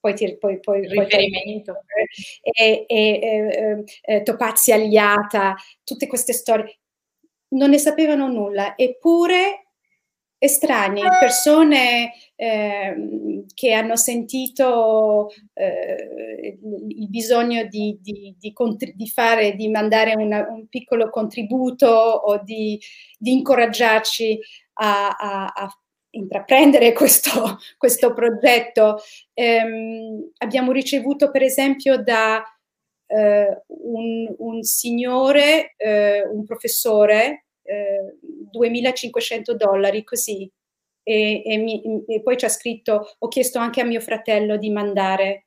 poi, 0.00 0.14
ti, 0.14 0.36
poi, 0.38 0.60
poi 0.60 0.86
riferimento. 0.86 1.84
e, 2.42 2.84
e, 2.86 3.20
e, 3.22 3.84
e 4.02 4.22
Topazzi 4.22 4.72
Agliata, 4.72 5.54
tutte 5.84 6.06
queste 6.06 6.32
storie. 6.32 6.78
Non 7.48 7.70
ne 7.70 7.78
sapevano 7.78 8.28
nulla, 8.28 8.76
eppure 8.76 9.62
estranei, 10.42 11.04
persone 11.20 12.12
eh, 12.34 13.44
che 13.54 13.72
hanno 13.72 13.94
sentito 13.94 15.30
eh, 15.52 16.58
il 16.88 17.08
bisogno 17.08 17.62
di, 17.68 17.96
di, 18.02 18.34
di, 18.36 18.52
di, 18.96 19.08
fare, 19.08 19.54
di 19.54 19.68
mandare 19.68 20.14
una, 20.16 20.44
un 20.48 20.66
piccolo 20.66 21.10
contributo 21.10 21.86
o 21.86 22.42
di, 22.42 22.80
incoraggiarci 23.20 24.40
a, 24.74 25.10
a, 25.10 25.46
a 25.46 25.81
intraprendere 26.12 26.92
questo, 26.92 27.58
questo 27.76 28.12
progetto. 28.12 29.00
Eh, 29.32 30.30
abbiamo 30.38 30.72
ricevuto 30.72 31.30
per 31.30 31.42
esempio 31.42 32.02
da 32.02 32.42
eh, 33.06 33.62
un, 33.66 34.34
un, 34.38 34.62
signore, 34.62 35.74
eh, 35.76 36.26
un 36.26 36.44
professore, 36.44 37.46
2.500 37.64 39.50
eh, 39.50 39.54
dollari 39.56 40.04
così. 40.04 40.50
E, 41.04 41.42
e, 41.44 41.56
mi, 41.58 42.04
e, 42.06 42.22
poi 42.22 42.36
ci 42.36 42.44
ha 42.44 42.48
scritto, 42.48 43.16
ho 43.18 43.28
chiesto 43.28 43.58
anche 43.58 43.80
a 43.80 43.84
mio 43.84 44.00
fratello 44.00 44.56
di 44.56 44.70
mandare 44.70 45.46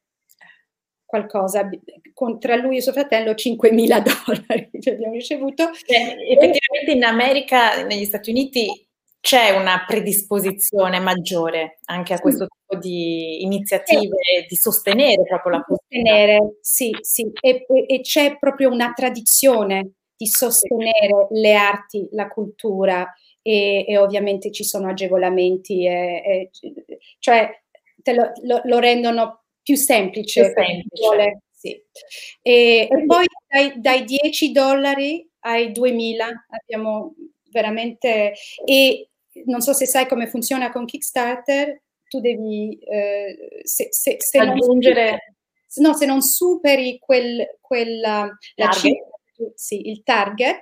qualcosa, 1.06 1.70
con, 2.14 2.40
tra 2.40 2.56
lui 2.56 2.78
e 2.78 2.82
suo 2.82 2.92
fratello 2.92 3.32
5.000 3.32 4.04
dollari 4.04 4.70
che 4.80 4.92
abbiamo 4.92 5.14
ricevuto. 5.14 5.70
Eh, 5.86 6.34
effettivamente 6.34 6.92
in 6.92 7.04
America, 7.04 7.84
negli 7.84 8.06
Stati 8.06 8.32
Uniti, 8.32 8.86
c'è 9.26 9.50
una 9.50 9.84
predisposizione 9.88 11.00
maggiore 11.00 11.80
anche 11.86 12.14
a 12.14 12.20
questo 12.20 12.46
tipo 12.46 12.80
di 12.80 13.42
iniziative, 13.42 14.18
sì. 14.22 14.46
di 14.48 14.56
sostenere 14.56 15.24
proprio 15.24 15.54
la 15.54 15.66
sostenere, 15.68 16.58
sì, 16.62 16.96
sì, 17.02 17.32
e, 17.42 17.66
e, 17.88 18.02
c'è 18.02 18.38
proprio 18.38 18.70
una 18.70 18.94
tradizione 18.94 19.94
di 20.16 20.28
sostenere 20.28 21.26
le 21.32 21.56
arti, 21.56 22.08
la 22.12 22.28
cultura 22.28 23.12
e, 23.42 23.86
e 23.88 23.98
ovviamente 23.98 24.52
ci 24.52 24.64
sono 24.64 24.90
agevolamenti, 24.90 25.88
e, 25.88 26.52
cioè 27.18 27.50
lo, 28.14 28.32
lo, 28.44 28.62
lo, 28.64 28.78
rendono 28.78 29.46
più 29.64 29.76
semplice. 29.76 30.54
Più 30.54 30.64
semplice. 30.64 31.40
Sì. 31.50 31.82
E, 32.44 32.88
poi 33.08 33.26
dai, 33.48 33.74
dai 33.82 34.04
10 34.04 34.52
dollari 34.52 35.28
ai 35.40 35.72
2000 35.72 36.46
abbiamo 36.48 37.16
veramente 37.52 38.34
e 38.64 39.10
non 39.46 39.62
so 39.62 39.74
se 39.74 39.86
sai 39.86 40.08
come 40.08 40.28
funziona 40.28 40.72
con 40.72 40.86
Kickstarter, 40.86 41.82
tu 42.08 42.20
devi 42.20 42.78
eh, 42.80 43.62
se, 43.64 43.88
se, 43.92 44.16
se 44.20 44.38
aggiungere... 44.40 45.10
Non, 45.76 45.90
no, 45.92 45.94
se 45.94 46.06
non 46.06 46.22
superi 46.22 47.00
quel, 47.00 47.58
quella, 47.60 48.30
target. 48.56 48.94
sì, 49.56 49.90
il 49.90 50.04
target, 50.04 50.62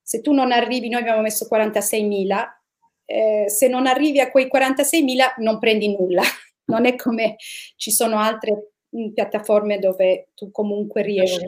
se 0.00 0.20
tu 0.20 0.32
non 0.32 0.52
arrivi, 0.52 0.88
noi 0.88 1.00
abbiamo 1.00 1.22
messo 1.22 1.48
46.000, 1.50 2.46
eh, 3.04 3.44
se 3.48 3.68
non 3.68 3.86
arrivi 3.86 4.20
a 4.20 4.30
quei 4.30 4.48
46.000 4.52 5.34
non 5.38 5.58
prendi 5.58 5.94
nulla. 5.96 6.22
Non 6.68 6.84
è 6.84 6.96
come 6.96 7.36
ci 7.76 7.90
sono 7.90 8.18
altre 8.18 8.72
mm, 8.94 9.14
piattaforme 9.14 9.78
dove 9.78 10.28
tu 10.34 10.50
comunque 10.50 11.00
riesci. 11.00 11.42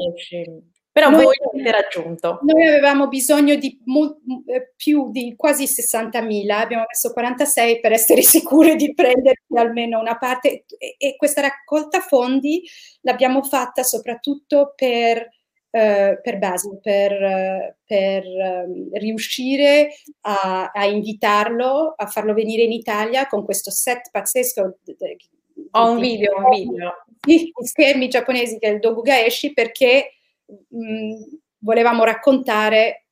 Però 0.92 1.08
noi, 1.08 1.22
voi 1.22 1.36
avete 1.52 1.70
raggiunto. 1.70 2.40
Noi 2.42 2.66
avevamo 2.66 3.06
bisogno 3.06 3.54
di 3.54 3.78
eh, 4.46 4.72
più 4.74 5.10
di 5.12 5.34
quasi 5.36 5.64
60.000, 5.64 6.50
abbiamo 6.50 6.84
messo 6.88 7.12
46 7.12 7.78
per 7.78 7.92
essere 7.92 8.22
sicuri 8.22 8.74
di 8.74 8.92
prendere 8.92 9.42
almeno 9.54 10.00
una 10.00 10.18
parte 10.18 10.64
e, 10.78 10.96
e 10.98 11.16
questa 11.16 11.42
raccolta 11.42 12.00
fondi 12.00 12.62
l'abbiamo 13.02 13.42
fatta 13.44 13.84
soprattutto 13.84 14.72
per, 14.74 15.28
eh, 15.70 16.18
per 16.20 16.38
Basil, 16.38 16.80
per, 16.82 17.76
per 17.84 18.24
um, 18.24 18.88
riuscire 18.94 19.94
a, 20.22 20.72
a, 20.74 20.86
invitarlo, 20.86 21.94
a 21.96 22.06
farlo 22.06 22.34
venire 22.34 22.62
in 22.62 22.72
Italia 22.72 23.28
con 23.28 23.44
questo 23.44 23.70
set 23.70 24.10
pazzesco. 24.10 24.78
Ho 25.72 25.90
un 25.92 26.00
video, 26.00 26.36
un 26.36 26.50
video. 26.50 27.04
Di 27.20 27.52
schermi 27.62 28.08
giapponesi 28.08 28.58
che 28.58 28.66
è 28.66 28.72
il 28.72 28.80
perché 29.52 30.14
mh, 30.68 31.38
volevamo 31.58 32.04
raccontare, 32.04 33.06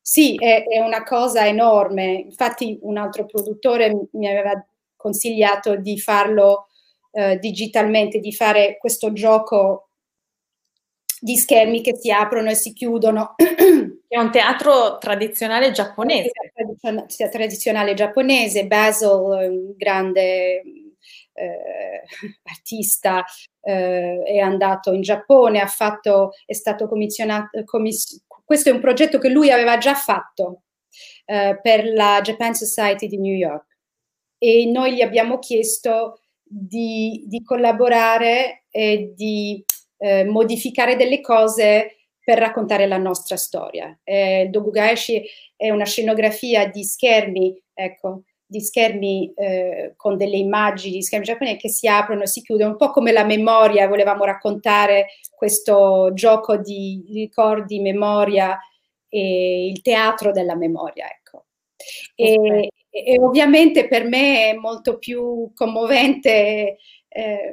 sì, 0.00 0.34
è, 0.36 0.64
è, 0.64 0.80
una 0.80 1.02
cosa 1.02 1.46
enorme. 1.46 2.12
Infatti 2.12 2.78
un 2.82 2.98
altro 2.98 3.26
produttore 3.26 4.08
mi 4.12 4.28
aveva 4.28 4.52
consigliato 4.96 5.76
di 5.76 5.98
farlo 5.98 6.68
eh, 7.12 7.38
digitalmente, 7.38 8.18
di 8.18 8.32
fare 8.32 8.76
questo 8.78 9.12
gioco 9.12 9.88
di 11.20 11.36
schermi 11.36 11.80
che 11.80 11.96
si 11.96 12.10
aprono 12.10 12.50
e 12.50 12.54
si 12.54 12.74
chiudono. 12.74 13.34
È 14.06 14.18
un 14.18 14.30
teatro 14.30 14.98
tradizionale 14.98 15.70
giapponese. 15.70 16.30
È 17.16 17.28
tradizionale 17.30 17.94
giapponese, 17.94 18.66
Basil, 18.66 19.08
un 19.08 19.74
grande 19.74 20.62
eh, 21.34 22.02
artista, 22.44 23.24
eh, 23.60 24.22
è 24.24 24.38
andato 24.38 24.92
in 24.92 25.02
Giappone, 25.02 25.60
ha 25.60 25.66
fatto, 25.66 26.30
è 26.46 26.54
stato 26.54 26.88
commissionato, 26.88 27.62
commiss- 27.64 28.22
questo 28.44 28.70
è 28.70 28.72
un 28.72 28.80
progetto 28.80 29.18
che 29.18 29.28
lui 29.28 29.50
aveva 29.50 29.78
già 29.78 29.94
fatto 29.94 30.62
eh, 31.26 31.58
per 31.60 31.86
la 31.86 32.20
Japan 32.22 32.54
Society 32.54 33.06
di 33.06 33.18
New 33.18 33.34
York 33.34 33.78
e 34.38 34.66
noi 34.66 34.94
gli 34.94 35.00
abbiamo 35.00 35.38
chiesto 35.38 36.20
di, 36.42 37.24
di 37.26 37.42
collaborare 37.42 38.64
e 38.70 39.12
di 39.14 39.64
eh, 39.96 40.24
modificare 40.24 40.96
delle 40.96 41.20
cose 41.20 41.96
per 42.22 42.38
raccontare 42.38 42.86
la 42.86 42.98
nostra 42.98 43.36
storia. 43.36 43.98
Eh, 44.02 44.48
Dogugaeshi 44.50 45.22
è 45.56 45.70
una 45.70 45.84
scenografia 45.84 46.66
di 46.68 46.84
schermi, 46.84 47.58
ecco, 47.72 48.24
di 48.54 48.60
schermi 48.60 49.32
eh, 49.34 49.94
con 49.96 50.16
delle 50.16 50.36
immagini, 50.36 50.94
di 50.94 51.02
schermi 51.02 51.24
giapponesi 51.24 51.56
che 51.56 51.68
si 51.68 51.88
aprono 51.88 52.22
e 52.22 52.28
si 52.28 52.40
chiudono, 52.40 52.70
un 52.70 52.76
po' 52.76 52.90
come 52.90 53.10
la 53.10 53.24
memoria, 53.24 53.88
volevamo 53.88 54.24
raccontare 54.24 55.06
questo 55.34 56.12
gioco 56.14 56.56
di 56.56 57.04
ricordi, 57.08 57.80
memoria 57.80 58.56
e 59.08 59.66
il 59.66 59.82
teatro 59.82 60.30
della 60.30 60.54
memoria, 60.54 61.06
ecco. 61.10 61.46
E, 62.14 62.70
e 62.88 63.18
ovviamente 63.18 63.88
per 63.88 64.04
me 64.04 64.50
è 64.50 64.54
molto 64.54 64.98
più 64.98 65.50
commovente 65.52 66.76
eh, 67.08 67.52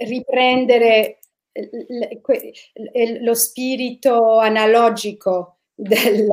riprendere 0.00 1.20
lo 3.20 3.34
spirito 3.34 4.38
analogico 4.38 5.55
del 5.76 6.26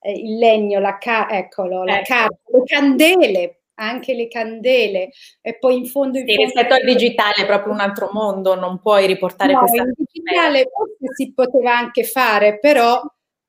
eh, 0.00 0.22
legno, 0.38 0.78
la, 0.78 0.96
ca- 0.98 1.28
eccolo, 1.28 1.82
la 1.82 1.98
ecco. 1.98 2.04
carta, 2.14 2.38
le 2.46 2.62
candele, 2.64 3.62
anche 3.74 4.14
le 4.14 4.28
candele 4.28 5.10
e 5.42 5.58
poi 5.58 5.78
in 5.78 5.86
fondo... 5.86 6.18
In 6.18 6.26
sì, 6.26 6.34
fondo 6.34 6.52
rispetto 6.52 6.74
al 6.74 6.84
digitale 6.84 7.42
è 7.42 7.46
proprio 7.46 7.72
un 7.72 7.80
altro 7.80 8.10
mondo, 8.12 8.54
non 8.54 8.78
puoi 8.80 9.06
riportare 9.06 9.52
no, 9.52 9.58
questa... 9.60 9.82
il 9.82 9.94
digitale 9.96 10.70
forse 10.72 11.14
si 11.14 11.32
poteva 11.34 11.76
anche 11.76 12.04
fare, 12.04 12.58
però 12.60 13.02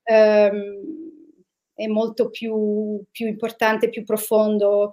ehm, 0.03 1.03
è 1.75 1.85
molto 1.87 2.29
più, 2.29 3.03
più, 3.11 3.27
importante, 3.27 3.89
più 3.89 4.03
profondo, 4.03 4.91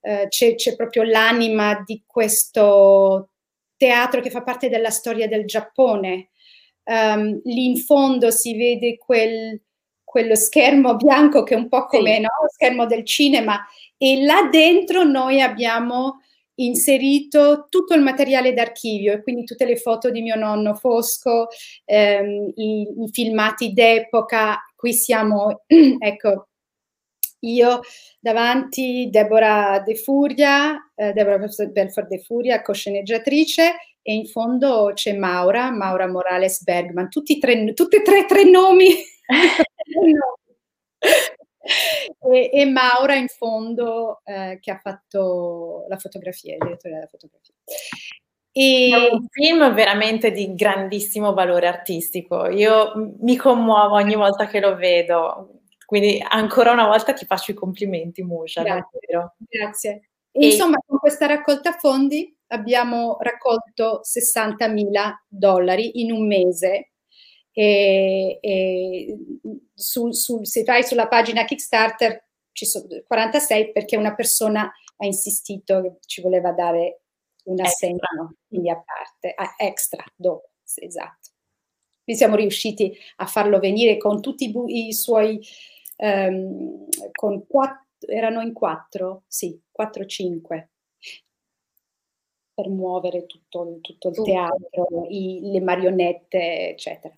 eh, 0.00 0.28
c'è, 0.28 0.54
c'è 0.54 0.76
proprio 0.76 1.02
l'anima 1.02 1.82
di 1.84 2.02
questo 2.06 3.30
teatro 3.76 4.20
che 4.20 4.30
fa 4.30 4.42
parte 4.42 4.68
della 4.68 4.90
storia 4.90 5.28
del 5.28 5.44
Giappone. 5.44 6.30
Um, 6.82 7.40
lì 7.44 7.66
in 7.66 7.76
fondo 7.76 8.30
si 8.30 8.56
vede 8.56 8.96
quel, 8.96 9.60
quello 10.10 10.34
schermo 10.34 10.96
bianco 10.96 11.44
che 11.44 11.54
è 11.54 11.56
un 11.56 11.68
po' 11.68 11.86
come 11.86 12.14
sì. 12.14 12.20
no? 12.20 12.28
lo 12.42 12.48
schermo 12.48 12.84
del 12.84 13.04
cinema 13.04 13.64
e 13.96 14.24
là 14.24 14.48
dentro 14.50 15.04
noi 15.04 15.40
abbiamo 15.40 16.22
inserito 16.56 17.68
tutto 17.68 17.94
il 17.94 18.02
materiale 18.02 18.52
d'archivio 18.52 19.12
e 19.12 19.22
quindi 19.22 19.44
tutte 19.44 19.64
le 19.64 19.76
foto 19.76 20.10
di 20.10 20.20
mio 20.20 20.34
nonno 20.34 20.74
Fosco, 20.74 21.46
ehm, 21.84 22.52
i, 22.56 22.82
i, 22.82 23.08
filmati 23.12 23.72
d'epoca, 23.72 24.58
qui 24.74 24.92
siamo, 24.92 25.62
ecco, 25.66 26.48
io 27.42 27.80
davanti 28.18 29.08
Deborah 29.10 29.80
De 29.80 29.94
Furia, 29.94 30.90
eh, 30.94 31.12
Deborah 31.12 31.46
Belfort 31.70 32.08
De 32.08 32.18
Furia, 32.18 32.60
cosceneggiatrice, 32.60 33.76
e 34.02 34.12
in 34.12 34.26
fondo 34.26 34.90
c'è 34.92 35.16
Maura, 35.16 35.70
Maura 35.70 36.08
Morales 36.08 36.62
Bergman, 36.62 37.08
tutti, 37.08 37.38
tre, 37.38 37.72
tutti 37.72 37.96
e 37.96 38.02
tre, 38.02 38.26
tre 38.26 38.44
nomi 38.44 38.88
e, 42.32 42.50
e, 42.52 42.64
Maura 42.66 43.14
in 43.14 43.28
fondo 43.28 44.20
eh, 44.24 44.58
che 44.60 44.70
ha 44.70 44.78
fatto 44.78 45.84
la 45.88 45.98
fotografia, 45.98 46.54
il 46.54 46.60
direttore 46.60 46.94
della 46.94 47.06
fotografia. 47.06 47.54
E... 48.52 48.90
È 48.92 49.12
un 49.12 49.26
film 49.30 49.72
veramente 49.74 50.30
di 50.32 50.54
grandissimo 50.54 51.32
valore 51.32 51.66
artistico. 51.66 52.48
Io 52.48 52.92
mi 53.20 53.36
commuovo 53.36 53.94
ogni 53.94 54.14
volta 54.14 54.46
che 54.46 54.60
lo 54.60 54.76
vedo. 54.76 55.60
Quindi 55.86 56.24
ancora 56.26 56.72
una 56.72 56.86
volta 56.86 57.12
ti 57.12 57.26
faccio 57.26 57.50
i 57.50 57.54
complimenti, 57.54 58.22
Musha. 58.22 58.62
Grazie. 58.62 59.00
Grazie. 59.38 60.10
E... 60.32 60.46
Insomma, 60.46 60.78
con 60.86 60.98
questa 60.98 61.26
raccolta 61.26 61.72
fondi 61.72 62.36
abbiamo 62.48 63.16
raccolto 63.20 64.00
60.000 64.04 65.14
dollari 65.28 66.00
in 66.00 66.12
un 66.12 66.26
mese 66.26 66.89
e, 67.52 68.38
e 68.40 69.16
su, 69.74 70.10
su, 70.12 70.44
se 70.44 70.62
vai 70.62 70.84
sulla 70.84 71.08
pagina 71.08 71.44
Kickstarter 71.44 72.26
ci 72.52 72.66
sono 72.66 72.86
46 73.06 73.72
perché 73.72 73.96
una 73.96 74.14
persona 74.14 74.70
ha 74.96 75.06
insistito 75.06 75.80
che 75.82 75.96
ci 76.06 76.20
voleva 76.20 76.52
dare 76.52 77.02
un 77.44 77.60
assegno 77.60 77.98
quindi 78.46 78.70
a 78.70 78.82
parte, 78.82 79.32
a 79.34 79.54
extra 79.58 80.04
dopo, 80.14 80.50
esatto. 80.62 81.30
Quindi 82.04 82.20
siamo 82.20 82.36
riusciti 82.36 82.96
a 83.16 83.26
farlo 83.26 83.58
venire 83.58 83.96
con 83.96 84.20
tutti 84.20 84.44
i, 84.44 84.50
bu- 84.50 84.68
i 84.68 84.92
suoi, 84.92 85.40
um, 85.98 86.86
con 87.12 87.46
quattro, 87.46 87.86
erano 88.12 88.40
in 88.40 88.52
quattro, 88.52 89.24
sì, 89.26 89.58
quattro, 89.70 90.04
cinque, 90.06 90.70
per 92.52 92.68
muovere 92.68 93.26
tutto, 93.26 93.78
tutto 93.80 94.08
il 94.08 94.22
teatro, 94.22 95.06
i, 95.08 95.40
le 95.50 95.60
marionette, 95.60 96.70
eccetera 96.70 97.14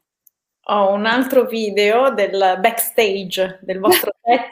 ho 0.64 0.92
un 0.92 1.06
altro 1.06 1.46
video 1.46 2.14
del 2.14 2.58
backstage 2.60 3.58
del 3.62 3.80
vostro 3.80 4.14
set 4.22 4.48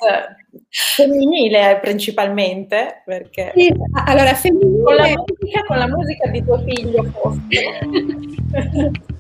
femminile 0.69 1.79
principalmente 1.81 3.03
perché 3.05 3.53
sì, 3.55 3.73
allora 4.07 4.35
femminile 4.35 4.83
con 4.83 4.95
la 4.97 5.09
musica, 5.09 5.65
con 5.67 5.79
la 5.79 5.87
musica 5.89 6.29
di 6.31 6.45
tuo 6.45 6.59
figlio 6.59 7.05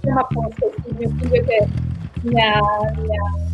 siamo 0.00 0.20
a 0.20 0.26
posto 0.26 0.72
mio 0.98 1.09
figlio 1.18 1.44
che 1.44 1.66
mi 2.22 2.42
ha, 2.42 2.59
mi 2.96 3.16
ha 3.16 3.50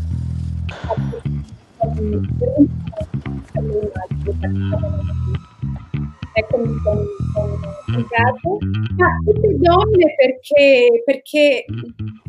eccomi 6.38 6.76
con, 6.82 6.98
con, 7.32 7.60
con 7.86 8.06
caso 8.08 8.58
ma 8.96 9.08
tutte 9.24 9.56
donne 9.58 10.14
perché, 10.16 11.02
perché 11.04 11.64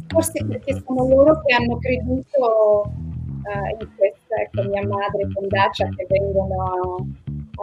forse 0.07 0.45
perché 0.45 0.81
sono 0.85 1.07
loro 1.07 1.41
che 1.43 1.53
hanno 1.53 1.77
creduto 1.77 2.83
uh, 2.85 3.81
in 3.81 3.89
questa, 3.97 4.35
ecco, 4.35 4.63
mia 4.69 4.85
madre 4.87 5.27
con 5.33 5.47
Dacia 5.47 5.87
che 5.89 6.05
vengono 6.09 6.55
a, 6.61 7.03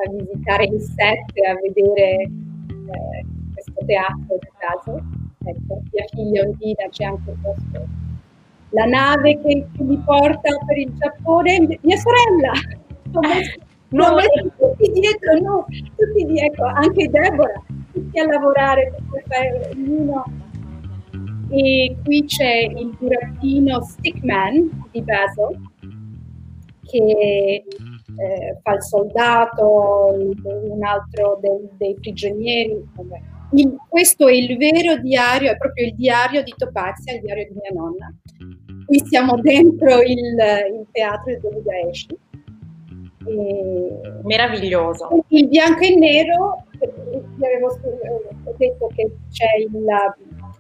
a 0.03 0.11
visitare 0.11 0.65
il 0.65 0.81
set 0.81 1.31
e 1.33 1.49
a 1.49 1.55
vedere 1.55 2.23
eh, 2.23 3.25
questo 3.53 3.85
teatro 3.87 4.39
di 4.39 4.51
caso. 4.59 5.03
Ecco, 5.47 5.81
mia 5.93 6.05
figlia 6.09 6.43
Ondina 6.43 6.89
c'è 6.91 7.05
anche 7.05 7.35
questo. 7.43 7.87
La 8.71 8.87
nave 8.87 9.41
che, 9.41 9.67
che 9.77 9.83
mi 9.83 9.97
porta 10.05 10.51
per 10.67 10.79
il 10.79 10.93
Giappone, 10.95 11.79
mia 11.81 11.97
sorella! 11.97 12.53
No, 13.89 14.15
messo 14.15 14.53
tutti 14.59 14.91
dietro, 14.93 15.39
no, 15.41 15.67
tutti 15.97 16.25
dietro, 16.25 16.67
anche 16.67 17.09
Deborah, 17.09 17.63
tutti 17.93 18.19
a 18.19 18.27
lavorare 18.27 18.93
per 19.11 19.23
fare 19.27 19.71
ognuno 19.73 20.25
e 21.51 21.97
qui 22.03 22.25
c'è 22.25 22.71
il 22.77 22.97
burattino 22.99 23.83
Stickman 23.83 24.89
di 24.91 25.03
Basil 25.03 25.61
che 26.83 26.97
eh, 26.97 28.59
fa 28.63 28.75
il 28.75 28.83
soldato, 28.83 30.15
un 30.15 30.83
altro 30.85 31.39
dei, 31.41 31.69
dei 31.77 31.95
prigionieri. 31.95 32.85
il, 33.53 33.77
questo 33.89 34.29
è 34.29 34.33
il 34.33 34.57
vero 34.57 34.97
diario, 34.99 35.51
è 35.51 35.57
proprio 35.57 35.87
il 35.87 35.95
diario 35.95 36.43
di 36.43 36.53
Topazia, 36.57 37.15
il 37.15 37.21
diario 37.21 37.47
di 37.49 37.55
mia 37.55 37.81
nonna. 37.81 38.15
Qui 38.87 39.03
siamo 39.07 39.41
dentro 39.41 40.01
il, 40.03 40.37
il 40.37 40.87
teatro 40.93 41.33
di 41.33 41.63
Dolugaeshi. 43.25 44.23
Meraviglioso. 44.23 45.25
Il 45.29 45.49
bianco 45.49 45.81
e 45.81 45.95
nero, 45.97 46.65
vi 46.79 47.45
avevo 47.45 47.79
detto 48.57 48.91
che 48.95 49.11
c'è 49.31 49.57
il 49.59 49.71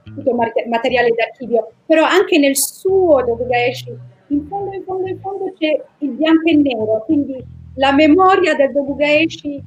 tutto 0.02 0.34
materiale 0.34 1.10
d'archivio, 1.10 1.72
però 1.86 2.04
anche 2.04 2.38
nel 2.38 2.56
suo 2.56 3.22
Dolugaeshi, 3.24 3.96
in 4.28 4.46
fondo, 4.46 4.74
in 4.74 4.82
fondo, 4.84 5.06
in 5.08 5.18
fondo 5.20 5.52
c'è 5.58 5.82
il 5.98 6.10
bianco 6.10 6.48
e 6.48 6.54
nero, 6.56 7.02
quindi 7.04 7.44
la 7.76 7.92
memoria 7.92 8.54
del 8.54 8.72
Dobugaeshi 8.72 9.62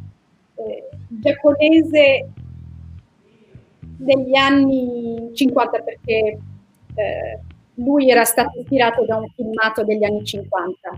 eh, 0.55 0.89
giapponese 1.07 2.29
degli 3.79 4.36
anni 4.36 5.31
50 5.33 5.79
perché 5.79 6.39
eh, 6.95 7.39
lui 7.75 8.10
era 8.10 8.23
stato 8.23 8.60
ispirato 8.60 9.05
da 9.05 9.17
un 9.17 9.27
filmato 9.36 9.83
degli 9.83 10.03
anni 10.03 10.23
50. 10.23 10.89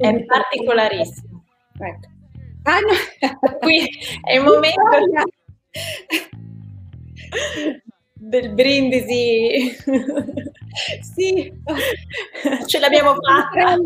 È 0.00 0.24
particolarissimo. 0.24 1.44
Ecco. 1.78 2.08
Ah, 2.62 2.78
no. 2.80 3.58
Qui 3.60 3.88
è 4.24 4.34
il 4.34 4.42
momento 4.42 4.80
del 8.14 8.52
brindisi. 8.54 9.76
sì, 11.14 11.52
ce 12.66 12.78
l'abbiamo 12.78 13.14
fatta. 13.14 13.76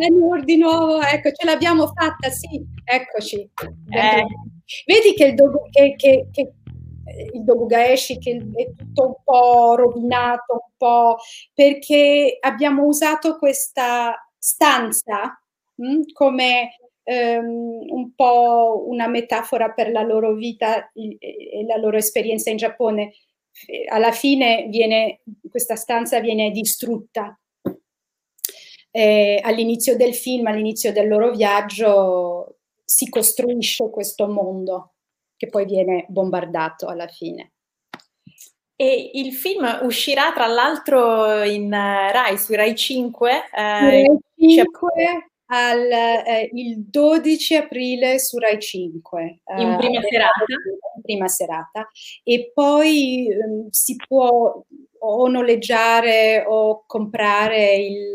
Di 0.45 0.57
nuovo, 0.57 1.01
ecco, 1.01 1.33
ce 1.33 1.45
l'abbiamo 1.45 1.89
fatta, 1.89 2.31
sì, 2.31 2.65
eccoci. 2.85 3.51
Eh. 3.91 4.25
Vedi 4.87 5.15
che 5.15 5.27
il, 5.27 5.35
dogu, 5.35 5.69
che, 5.71 5.95
che, 5.97 6.29
che 6.31 6.53
il 7.33 7.43
Dogugaeshi 7.43 8.19
che 8.19 8.37
è 8.55 8.73
tutto 8.75 9.07
un 9.07 9.15
po' 9.25 9.75
rovinato, 9.75 10.53
un 10.53 10.73
po' 10.77 11.17
perché 11.53 12.39
abbiamo 12.41 12.85
usato 12.85 13.37
questa 13.37 14.15
stanza 14.39 15.39
mh, 15.75 15.87
hm, 15.87 16.03
come 16.13 16.77
um, 17.05 17.85
un 17.89 18.15
po' 18.15 18.85
una 18.89 19.09
metafora 19.09 19.71
per 19.71 19.91
la 19.91 20.03
loro 20.03 20.35
vita 20.35 20.91
e 20.93 21.65
la 21.67 21.77
loro 21.77 21.97
esperienza 21.97 22.51
in 22.51 22.57
Giappone 22.57 23.13
alla 23.89 24.13
fine 24.13 24.67
viene, 24.69 25.21
questa 25.49 25.77
stanza 25.77 26.21
viene 26.21 26.51
distrutta. 26.51 27.39
Eh, 28.91 29.41
all'inizio 29.43 29.97
del 29.97 30.15
film, 30.15 30.47
all'inizio 30.47 30.93
del 30.93 31.09
loro 31.09 31.31
viaggio, 31.31 32.59
si 32.85 33.09
costruisce 33.09 33.91
questo 33.91 34.29
mondo 34.29 34.95
che 35.37 35.49
poi 35.49 35.65
viene 35.65 36.07
bombardato 36.09 36.87
alla 36.87 37.09
fine. 37.09 37.53
E 38.77 39.11
il 39.15 39.33
film 39.33 39.81
uscirà 39.83 40.33
tra 40.33 40.47
l'altro 40.47 41.43
in 41.43 41.67
uh, 41.67 42.13
Rai, 42.13 42.37
su 42.39 42.55
Rai 42.55 42.75
5. 42.75 43.31
Eh, 43.31 43.41
Rai 43.53 44.19
5 44.37 45.34
al, 45.47 45.91
eh, 45.91 46.49
il 46.53 46.85
12 46.89 47.57
aprile 47.57 48.19
su 48.19 48.39
Rai 48.39 48.59
5. 48.59 49.41
In 49.59 49.73
eh, 49.73 49.77
prima 49.77 50.01
serata. 50.03 50.45
Prima 51.03 51.29
serata. 51.29 51.89
E 52.23 52.51
poi 52.55 53.27
um, 53.31 53.69
si 53.71 53.97
può 53.97 54.65
o 55.07 55.29
noleggiare 55.29 56.45
o 56.47 56.85
comprare 56.87 57.75
il, 57.75 58.11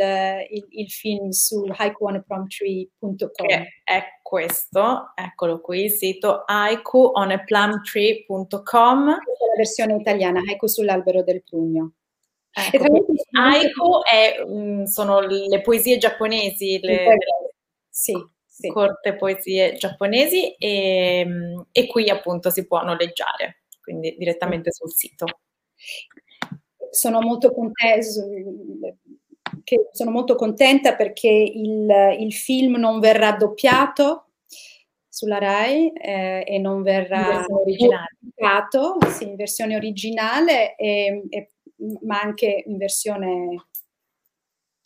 il, 0.50 0.66
il 0.70 0.90
film 0.90 1.30
su 1.30 1.64
haikuonaplumtree.com. 1.68 3.48
È 3.84 4.04
questo, 4.24 5.12
eccolo 5.16 5.62
qui, 5.62 5.84
il 5.84 5.92
sito 5.92 6.42
haikuonaplumtree.com. 6.46 9.20
Questa 9.24 9.46
è 9.46 9.48
la 9.48 9.56
versione 9.56 9.94
italiana, 9.96 10.40
haiku 10.40 10.66
sull'albero 10.68 11.22
del 11.24 11.44
pugno. 11.44 11.94
Ecco, 12.72 13.06
haiku 13.32 14.02
è, 14.04 14.44
mm, 14.46 14.84
sono 14.84 15.20
le 15.20 15.62
poesie 15.62 15.98
giapponesi, 15.98 16.80
le, 16.82 17.18
sì, 17.90 18.14
sì. 18.46 18.68
corte 18.70 19.16
poesie 19.16 19.76
giapponesi 19.76 20.54
e, 20.56 21.24
mm, 21.26 21.60
e, 21.72 21.88
qui 21.88 22.10
appunto 22.10 22.50
si 22.50 22.68
può 22.68 22.84
noleggiare, 22.84 23.64
quindi 23.82 24.16
direttamente 24.18 24.72
sul 24.72 24.92
sito. 24.92 25.26
Sono 26.92 27.22
molto 27.22 27.54
contenta, 27.54 28.02
sono 29.92 30.12
molto 30.12 30.36
contenta 30.36 30.96
perché 30.96 31.30
il, 31.30 31.88
il, 32.20 32.34
film 32.34 32.76
non 32.78 33.00
verrà 33.00 33.34
doppiato 33.34 34.30
sulla 35.08 35.38
RAI 35.38 35.92
eh, 35.94 36.44
e 36.48 36.58
non 36.60 36.82
verrà 36.82 37.44
pubblicato 37.46 38.98
sì, 39.10 39.26
in 39.28 39.36
versione 39.36 39.76
originale 39.76 40.76
e, 40.76 41.24
e 41.30 41.52
ma 42.02 42.22
anche 42.22 42.64
in 42.66 42.78
versione 42.78 43.68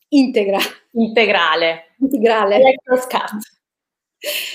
integra. 0.10 0.60
Integrale. 0.92 1.96
Integrale. 2.00 2.58
Director's 2.58 3.08
cut. 3.08 3.32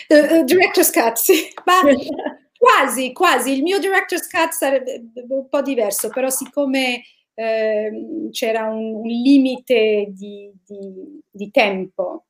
Uh, 0.08 0.44
director's 0.44 0.90
cut, 0.90 1.16
sì. 1.16 1.52
Ma 1.64 1.80
quasi, 2.58 3.12
quasi. 3.12 3.52
Il 3.52 3.62
mio 3.62 3.78
director's 3.78 4.26
cut 4.28 4.50
sarebbe 4.50 5.10
un 5.28 5.48
po' 5.48 5.62
diverso, 5.62 6.08
però 6.08 6.28
siccome 6.30 7.02
eh, 7.34 8.28
c'era 8.32 8.64
un, 8.64 8.94
un, 8.96 9.06
limite 9.06 10.06
di, 10.10 10.50
di, 10.64 11.20
di 11.30 11.50
tempo, 11.50 12.26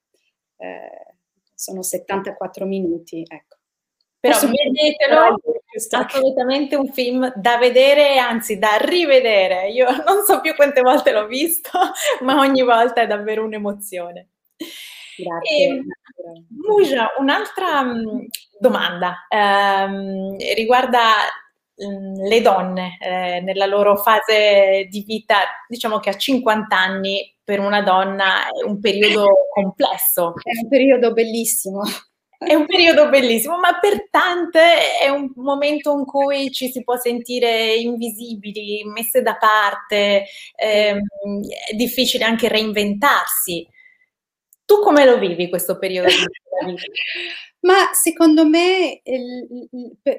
eh, 0.58 1.14
sono 1.54 1.82
74 1.82 2.66
minuti, 2.66 3.24
ecco. 3.26 3.47
Però 4.20 4.38
vedetelo, 4.40 5.38
assolutamente 5.90 6.74
un 6.74 6.88
film 6.92 7.32
da 7.36 7.56
vedere, 7.56 8.18
anzi 8.18 8.58
da 8.58 8.76
rivedere. 8.80 9.68
Io 9.70 9.86
non 10.04 10.24
so 10.24 10.40
più 10.40 10.54
quante 10.54 10.80
volte 10.80 11.12
l'ho 11.12 11.26
visto, 11.26 11.70
ma 12.22 12.38
ogni 12.38 12.62
volta 12.62 13.02
è 13.02 13.06
davvero 13.06 13.44
un'emozione. 13.44 14.30
Grazie. 15.16 15.84
Muja, 16.50 17.12
un'altra 17.18 17.82
mm, 17.82 18.26
domanda 18.58 19.26
ehm, 19.28 20.36
riguarda 20.54 21.00
mm, 21.84 22.26
le 22.28 22.40
donne 22.40 22.98
eh, 23.00 23.40
nella 23.40 23.66
loro 23.66 23.96
fase 23.96 24.86
di 24.90 25.02
vita, 25.04 25.38
diciamo 25.68 25.98
che 25.98 26.10
a 26.10 26.16
50 26.16 26.76
anni 26.76 27.36
per 27.42 27.60
una 27.60 27.82
donna 27.82 28.46
è 28.48 28.64
un 28.64 28.80
periodo 28.80 29.26
complesso. 29.54 30.34
È 30.42 30.60
un 30.62 30.68
periodo 30.68 31.12
bellissimo. 31.12 31.82
È 32.38 32.54
un 32.54 32.66
periodo 32.66 33.08
bellissimo, 33.08 33.58
ma 33.58 33.80
per 33.80 34.08
tante 34.10 34.96
è 35.00 35.08
un 35.08 35.32
momento 35.34 35.92
in 35.98 36.04
cui 36.04 36.52
ci 36.52 36.70
si 36.70 36.84
può 36.84 36.96
sentire 36.96 37.74
invisibili, 37.74 38.84
messe 38.84 39.22
da 39.22 39.36
parte, 39.36 40.24
ehm, 40.54 41.00
è 41.68 41.74
difficile 41.74 42.24
anche 42.24 42.46
reinventarsi. 42.46 43.66
Tu 44.64 44.80
come 44.80 45.04
lo 45.04 45.18
vivi 45.18 45.48
questo 45.48 45.78
periodo? 45.78 46.08
Ma 47.60 47.90
secondo 47.92 48.46
me 48.46 49.02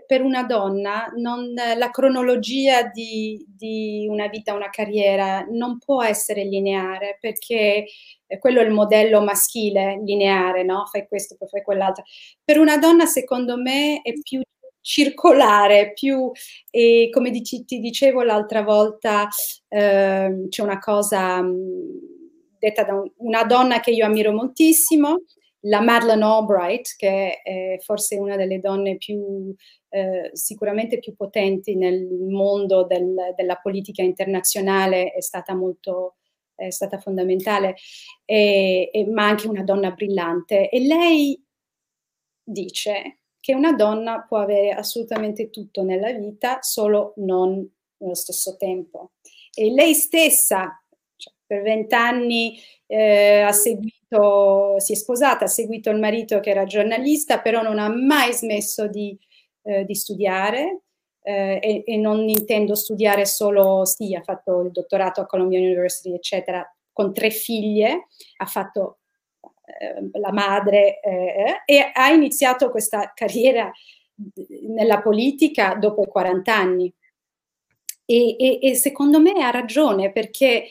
per 0.06 0.22
una 0.22 0.44
donna 0.44 1.10
non, 1.16 1.54
la 1.54 1.90
cronologia 1.90 2.84
di, 2.84 3.46
di, 3.48 4.06
una 4.10 4.28
vita, 4.28 4.54
una 4.54 4.70
carriera 4.70 5.46
non 5.50 5.78
può 5.78 6.04
essere 6.04 6.44
lineare 6.44 7.18
perché 7.22 7.86
quello 8.38 8.60
è 8.60 8.64
il 8.64 8.72
modello 8.72 9.22
maschile 9.22 10.00
lineare, 10.04 10.64
no? 10.64 10.86
Fai 10.86 11.08
questo, 11.08 11.36
poi 11.38 11.48
fai 11.48 11.64
quell'altro. 11.64 12.04
Per 12.44 12.60
una 12.60 12.78
donna 12.78 13.06
secondo 13.06 13.58
me 13.58 14.02
è 14.02 14.14
più 14.22 14.42
circolare, 14.82 15.94
più, 15.94 16.32
e 16.70 17.10
come 17.12 17.32
dici, 17.32 17.66
ti 17.66 17.80
dicevo 17.80 18.22
l'altra 18.22 18.62
volta, 18.64 19.28
eh, 19.68 20.46
c'è 20.50 20.62
una 20.64 20.80
cosa 20.80 21.42
mh, 21.42 21.56
detta 22.60 22.84
da 22.84 22.94
un, 22.94 23.12
una 23.18 23.44
donna 23.44 23.80
che 23.80 23.92
io 23.92 24.06
ammiro 24.06 24.32
moltissimo, 24.32 25.24
la 25.64 25.82
Madeleine 25.82 26.24
Albright, 26.24 26.96
che 26.96 27.42
è 27.42 27.78
forse 27.82 28.16
una 28.16 28.38
delle 28.38 28.60
donne 28.60 28.96
più, 28.98 29.54
eh, 29.90 30.30
sicuramente 30.34 31.00
più 31.00 31.16
potenti 31.16 31.76
nel 31.76 32.08
mondo 32.08 32.86
del, 32.86 33.34
della 33.36 33.56
politica 33.56 34.02
internazionale, 34.02 35.12
è 35.12 35.22
stata 35.22 35.54
molto 35.54 36.16
è 36.60 36.70
stata 36.72 37.00
fondamentale, 37.00 37.76
e, 38.26 38.90
e, 38.94 39.06
ma 39.08 39.28
anche 39.28 39.48
una 39.48 39.64
donna 39.64 39.92
brillante. 39.92 40.70
E 40.70 40.80
lei 40.86 41.42
dice 42.44 43.20
che 43.40 43.54
una 43.54 43.74
donna 43.74 44.26
può 44.28 44.38
avere 44.40 44.72
assolutamente 44.72 45.50
tutto 45.50 45.84
nella 45.84 46.12
vita, 46.12 46.60
solo 46.62 47.14
non 47.18 47.68
nello 47.98 48.16
stesso 48.16 48.58
tempo. 48.58 49.12
E 49.54 49.72
lei 49.72 49.94
stessa, 49.94 50.82
cioè, 51.16 51.34
per 51.46 51.62
vent'anni, 51.62 52.60
eh, 52.86 53.42
ha 53.42 53.52
seguito, 53.52 54.80
si 54.80 54.94
è 54.94 54.96
sposata, 54.96 55.46
ha 55.46 55.48
seguito 55.48 55.90
il 55.90 56.00
marito 56.00 56.40
che 56.40 56.50
era 56.50 56.66
giornalista, 56.66 57.40
però 57.40 57.62
non 57.62 57.80
ha 57.80 57.90
mai 57.90 58.34
smesso 58.34 58.88
di, 58.88 59.18
eh, 59.64 59.86
di 59.86 59.96
studiare. 59.96 60.82
Eh, 61.30 61.60
e, 61.62 61.84
e, 61.86 61.98
non 61.98 62.28
intendo 62.28 62.74
studiare 62.74 63.24
solo, 63.28 63.86
sì, 63.86 64.16
ha 64.16 64.22
fatto 64.24 64.62
il 64.62 64.72
dottorato 64.72 65.22
a 65.22 65.28
Columbia 65.28 65.60
University, 65.60 66.12
eccetera, 66.16 66.68
con 66.92 67.14
tre 67.14 67.30
figlie, 67.30 68.08
ha 68.38 68.46
fatto 68.48 69.02
eh, 69.80 70.10
la 70.20 70.32
madre 70.32 71.00
eh, 71.00 71.62
e 71.68 71.92
ha 71.94 72.10
iniziato 72.10 72.72
questa 72.72 73.12
carriera 73.14 73.72
nella 74.70 75.02
politica 75.02 75.76
dopo 75.76 76.02
i 76.02 76.08
40 76.08 76.56
anni. 76.56 76.92
E, 78.06 78.36
e, 78.36 78.60
e 78.60 78.74
secondo 78.74 79.20
me 79.20 79.34
ha 79.34 79.52
ragione 79.52 80.12
perché 80.12 80.66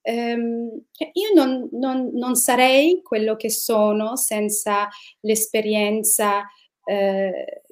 ehm, 0.00 0.84
io 1.12 1.34
non, 1.34 1.68
non, 1.72 2.12
non, 2.14 2.34
sarei 2.34 3.02
quello 3.02 3.36
che 3.36 3.50
sono 3.50 4.16
senza 4.16 4.88
l'esperienza, 5.20 6.46
eh, 6.86 7.62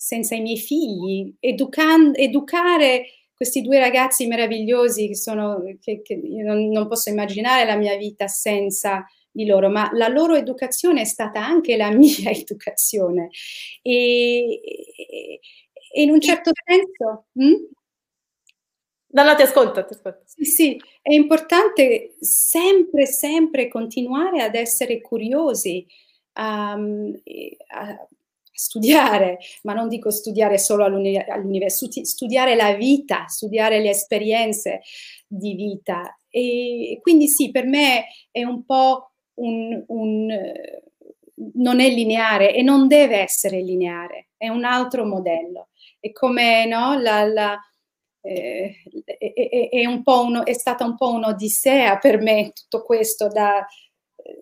senza 0.00 0.34
i 0.34 0.40
miei 0.40 0.56
figli. 0.56 1.34
Educan- 1.40 2.12
educare 2.14 3.04
questi 3.34 3.60
due 3.60 3.78
ragazzi 3.78 4.26
meravigliosi 4.26 5.08
che 5.08 5.14
sono, 5.14 5.62
che, 5.78 6.00
che 6.00 6.14
io 6.14 6.42
non, 6.42 6.70
non, 6.70 6.88
posso 6.88 7.10
immaginare 7.10 7.66
la 7.66 7.76
mia 7.76 7.96
vita 7.98 8.26
senza 8.26 9.04
di 9.30 9.44
loro, 9.44 9.68
ma 9.68 9.90
la 9.92 10.08
loro 10.08 10.36
educazione 10.36 11.02
è 11.02 11.04
stata 11.04 11.44
anche 11.44 11.76
la 11.76 11.90
mia 11.92 12.30
educazione. 12.30 13.28
E, 13.82 14.60
e 15.92 16.02
in 16.02 16.10
un 16.10 16.20
certo 16.20 16.50
senso... 16.64 17.26
Hm? 17.34 17.68
No, 19.12 19.24
no, 19.24 19.34
ti 19.34 19.42
ascolto, 19.42 19.84
ti 19.84 19.92
ascolto. 19.92 20.22
Sì, 20.24 20.44
sì, 20.44 20.82
è 21.02 21.12
importante 21.12 22.14
sempre, 22.20 23.06
sempre 23.06 23.68
continuare 23.68 24.40
ad 24.40 24.54
essere 24.54 25.00
curiosi, 25.00 25.84
um, 26.34 27.12
a, 27.68 28.08
studiare, 28.52 29.38
ma 29.62 29.72
non 29.72 29.88
dico 29.88 30.10
studiare 30.10 30.58
solo 30.58 30.84
all'università, 30.84 32.04
studiare 32.04 32.54
la 32.54 32.74
vita, 32.74 33.26
studiare 33.26 33.80
le 33.80 33.90
esperienze 33.90 34.80
di 35.26 35.54
vita. 35.54 36.18
E 36.28 36.98
quindi 37.00 37.28
sì, 37.28 37.50
per 37.50 37.66
me 37.66 38.06
è 38.30 38.44
un 38.44 38.64
po' 38.64 39.12
un, 39.34 39.84
un 39.88 40.28
non 41.54 41.80
è 41.80 41.88
lineare 41.88 42.54
e 42.54 42.62
non 42.62 42.86
deve 42.86 43.18
essere 43.18 43.62
lineare, 43.62 44.28
è 44.36 44.48
un 44.48 44.64
altro 44.64 45.04
modello. 45.06 45.68
È 45.98 46.12
come 46.12 46.66
no, 46.66 46.98
la, 47.00 47.24
la 47.24 47.58
eh, 48.22 48.82
è, 49.04 49.68
è, 49.70 49.86
un 49.86 50.02
uno, 50.04 50.44
è, 50.44 50.52
stata 50.52 50.84
un 50.84 50.96
po' 50.96 51.10
un'odissea 51.12 51.98
per 51.98 52.20
me 52.20 52.52
tutto 52.52 52.82
questo 52.82 53.28
da, 53.28 53.66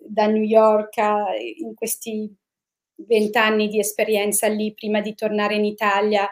da 0.05 0.27
New 0.27 0.43
York 0.43 0.97
a, 0.97 1.27
in 1.35 1.73
questi 1.73 2.33
vent'anni 3.07 3.67
di 3.67 3.79
esperienza 3.79 4.47
lì 4.47 4.73
prima 4.73 5.01
di 5.01 5.15
tornare 5.15 5.55
in 5.55 5.65
Italia. 5.65 6.29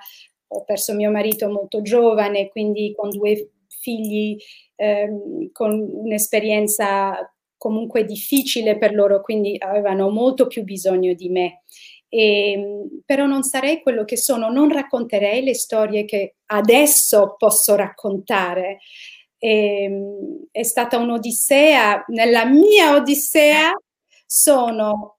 Ho 0.49 0.63
perso 0.63 0.93
mio 0.93 1.11
marito 1.11 1.49
molto 1.49 1.81
giovane, 1.81 2.47
quindi 2.49 2.93
con 2.95 3.09
due 3.09 3.51
figli 3.67 4.37
ehm, 4.75 5.51
con 5.51 5.71
un'esperienza 5.79 7.31
comunque 7.57 8.05
difficile 8.05 8.77
per 8.77 8.93
loro, 8.93 9.21
quindi 9.21 9.55
avevano 9.59 10.09
molto 10.09 10.47
più 10.47 10.63
bisogno 10.63 11.13
di 11.13 11.29
me. 11.29 11.63
E, 12.09 12.51
ehm, 12.51 13.01
però 13.05 13.25
non 13.25 13.43
sarei 13.43 13.81
quello 13.81 14.05
che 14.05 14.17
sono, 14.17 14.49
non 14.49 14.69
racconterei 14.71 15.43
le 15.43 15.53
storie 15.55 16.05
che 16.05 16.35
adesso 16.47 17.35
posso 17.37 17.75
raccontare. 17.75 18.79
E, 19.39 19.83
ehm, 19.83 20.47
è 20.51 20.63
stata 20.63 20.97
un'odissea, 20.97 22.05
nella 22.09 22.45
mia 22.45 22.95
odissea 22.95 23.71
sono 24.25 25.16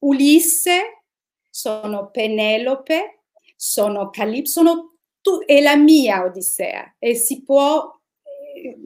Ulisse, 0.00 1.04
sono 1.48 2.10
Penelope, 2.10 3.22
sono 3.56 4.10
Calipso, 4.10 4.60
sono 4.60 4.94
tu, 5.20 5.40
è 5.44 5.60
la 5.60 5.76
mia 5.76 6.24
odissea 6.24 6.96
e 6.98 7.14
si 7.14 7.42
può 7.42 7.98
eh, 8.22 8.78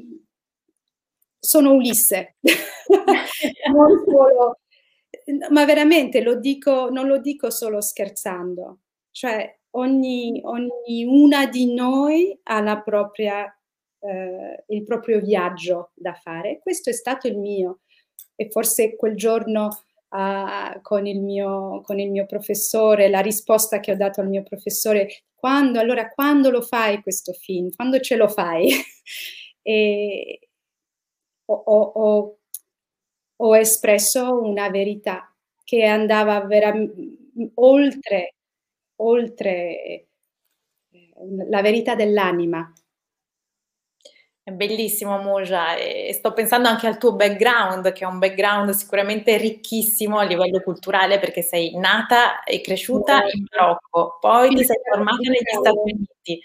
sono 1.39 1.73
Ulisse, 1.73 2.37
non 3.73 4.05
solo 4.05 4.59
ma 5.51 5.65
veramente 5.65 6.21
lo 6.21 6.37
dico, 6.37 6.91
non 6.91 7.07
lo 7.07 7.19
dico 7.19 7.51
solo 7.51 7.81
scherzando, 7.81 8.81
cioè 9.11 9.59
ogni, 9.71 10.41
ogni 10.45 11.05
una 11.05 11.47
di 11.47 11.73
noi 11.73 12.39
ha 12.45 12.61
la 12.61 12.81
propria, 12.81 13.47
eh, 14.01 14.65
il 14.69 14.85
proprio 14.85 15.21
viaggio 15.21 15.93
da 15.95 16.15
fare. 16.15 16.59
Questo 16.61 16.91
è 16.91 16.93
stato 16.93 17.27
il 17.27 17.39
mio 17.39 17.81
e 18.35 18.51
forse 18.51 18.97
quel 18.97 19.17
giorno 19.17 19.85
uh, 20.15 20.81
con, 20.83 21.07
il 21.07 21.21
mio, 21.21 21.81
con 21.83 21.99
il 21.99 22.11
mio 22.11 22.27
professore, 22.27 23.09
la 23.09 23.21
risposta 23.21 23.81
che 23.81 23.93
ho 23.93 23.97
dato 23.97 24.21
al 24.21 24.29
mio 24.29 24.43
professore, 24.43 25.25
quando, 25.35 25.81
allora 25.81 26.09
quando 26.11 26.51
lo 26.51 26.63
fai 26.63 27.03
questo 27.03 27.33
film? 27.33 27.71
Quando 27.75 28.01
ce 28.01 28.17
lo 28.17 28.29
fai? 28.29 28.71
e 29.63 30.49
ho, 31.47 31.55
ho, 31.55 32.39
ho 33.37 33.57
espresso 33.57 34.41
una 34.41 34.71
verità 34.71 35.29
che 35.65 35.85
andava 35.85 36.41
veramente 36.43 37.51
oltre, 37.55 38.35
oltre 38.97 40.07
eh, 40.91 41.15
la 41.49 41.61
verità 41.63 41.95
dell'anima. 41.95 42.73
È 44.47 44.51
bellissimo 44.51 45.17
Moja 45.17 45.75
e 45.75 46.13
sto 46.13 46.35
pensando 46.35 46.69
anche 46.69 46.87
al 46.87 46.99
tuo 46.99 47.15
background, 47.15 47.93
che 47.93 48.05
è 48.05 48.07
un 48.07 48.19
background 48.19 48.73
sicuramente 48.73 49.39
ricchissimo 49.39 50.19
a 50.19 50.25
livello 50.25 50.61
culturale 50.61 51.19
perché 51.19 51.41
sei 51.41 51.75
nata 51.79 52.43
e 52.43 52.61
cresciuta 52.61 53.21
no. 53.21 53.29
in 53.33 53.47
Marocco, 53.51 54.19
poi 54.21 54.51
sì, 54.51 54.57
ti 54.57 54.65
sei 54.65 54.77
formata 54.87 55.17
negli 55.23 55.39
Stati 55.47 55.79
Uniti. 55.79 56.41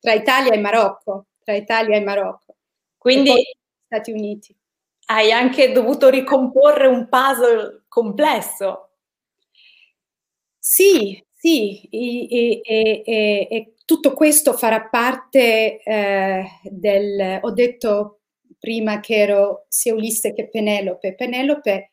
Tra, 0.00 0.12
Italia 0.12 0.52
e 0.52 0.58
Marocco, 0.58 1.24
tra 1.42 1.54
Italia 1.54 1.96
e 1.96 2.00
Marocco. 2.00 2.54
Quindi 2.98 3.42
Stati 3.86 4.12
Uniti 4.12 4.54
hai 5.06 5.32
anche 5.32 5.72
dovuto 5.72 6.10
ricomporre 6.10 6.86
un 6.86 7.08
puzzle 7.08 7.84
complesso. 7.88 8.90
Sì, 10.58 11.22
sì, 11.44 11.82
e, 11.90 12.62
e, 12.64 13.02
e, 13.04 13.48
e 13.50 13.74
tutto 13.84 14.14
questo 14.14 14.54
farà 14.54 14.88
parte 14.88 15.78
eh, 15.82 16.44
del... 16.62 17.40
Ho 17.42 17.50
detto 17.50 18.20
prima 18.58 18.98
che 19.00 19.16
ero 19.16 19.66
sia 19.68 19.92
Ulisse 19.92 20.32
che 20.32 20.48
Penelope. 20.48 21.14
Penelope 21.14 21.90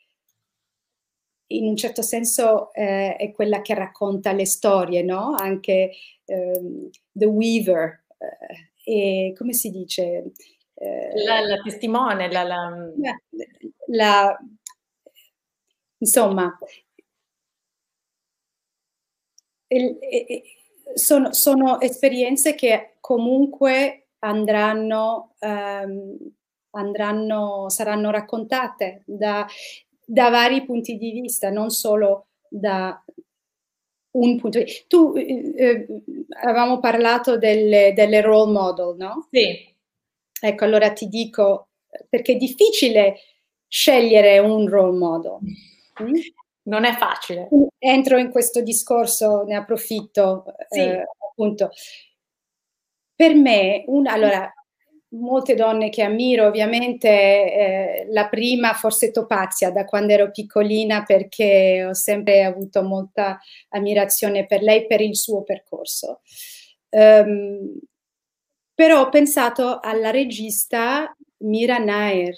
in 1.47 1.65
un 1.65 1.75
certo 1.75 2.01
senso 2.01 2.71
eh, 2.71 3.17
è 3.17 3.31
quella 3.33 3.61
che 3.61 3.73
racconta 3.73 4.31
le 4.31 4.45
storie, 4.45 5.01
no? 5.01 5.35
Anche 5.37 5.91
um, 6.27 6.89
The 7.11 7.25
Weaver, 7.25 8.05
eh, 8.85 9.29
e 9.29 9.33
come 9.35 9.51
si 9.51 9.69
dice? 9.69 10.31
la, 11.25 11.41
la, 11.41 11.61
testimone, 11.61 12.31
la, 12.31 12.43
la... 12.43 12.89
la 13.87 14.39
insomma, 15.97 16.57
sono, 20.93 21.33
sono, 21.33 21.79
esperienze 21.79 22.55
che 22.55 22.95
comunque 22.99 24.07
andranno, 24.19 25.35
um, 25.39 26.17
andranno 26.71 27.69
saranno 27.69 28.11
raccontate 28.11 29.03
da, 29.05 29.45
da, 30.05 30.29
vari 30.29 30.65
punti 30.65 30.97
di 30.97 31.11
vista, 31.11 31.49
non 31.49 31.69
solo 31.69 32.27
da 32.47 33.01
un 34.11 34.37
punto 34.37 34.57
di 34.57 34.65
vista. 34.65 34.83
Tu 34.87 35.13
eh, 35.15 35.53
eh, 35.55 35.87
avevamo 36.41 36.79
parlato 36.79 37.37
delle, 37.37 37.93
delle 37.93 38.21
role 38.21 38.51
model, 38.51 38.95
no? 38.97 39.27
Sì. 39.31 39.69
Ecco, 40.43 40.63
allora 40.63 40.91
ti 40.91 41.07
dico, 41.07 41.69
perché 42.09 42.33
è 42.33 42.37
difficile 42.37 43.15
scegliere 43.67 44.39
un 44.39 44.67
role 44.67 44.97
model. 44.97 45.37
Mm? 46.01 46.13
Non 46.63 46.85
è 46.85 46.93
facile. 46.93 47.49
Entro 47.77 48.17
in 48.17 48.29
questo 48.29 48.61
discorso, 48.61 49.43
ne 49.43 49.55
approfitto. 49.55 50.45
Sì. 50.69 50.79
Eh, 50.79 51.03
appunto. 51.29 51.71
Per 53.15 53.33
me, 53.35 53.83
una, 53.87 54.11
allora, 54.11 54.53
molte 55.13 55.55
donne 55.55 55.89
che 55.89 56.03
ammiro, 56.03 56.45
ovviamente 56.45 57.09
eh, 57.09 58.05
la 58.09 58.27
prima 58.27 58.73
forse 58.73 59.11
Topazia 59.11 59.71
da 59.71 59.85
quando 59.85 60.13
ero 60.13 60.31
piccolina 60.31 61.03
perché 61.03 61.85
ho 61.85 61.93
sempre 61.93 62.43
avuto 62.43 62.83
molta 62.83 63.39
ammirazione 63.69 64.45
per 64.45 64.61
lei 64.61 64.85
per 64.87 65.01
il 65.01 65.15
suo 65.15 65.43
percorso. 65.43 66.21
Um, 66.89 67.79
però 68.73 69.01
ho 69.01 69.09
pensato 69.09 69.79
alla 69.79 70.09
regista 70.11 71.15
Mira 71.39 71.77
Nair, 71.77 72.33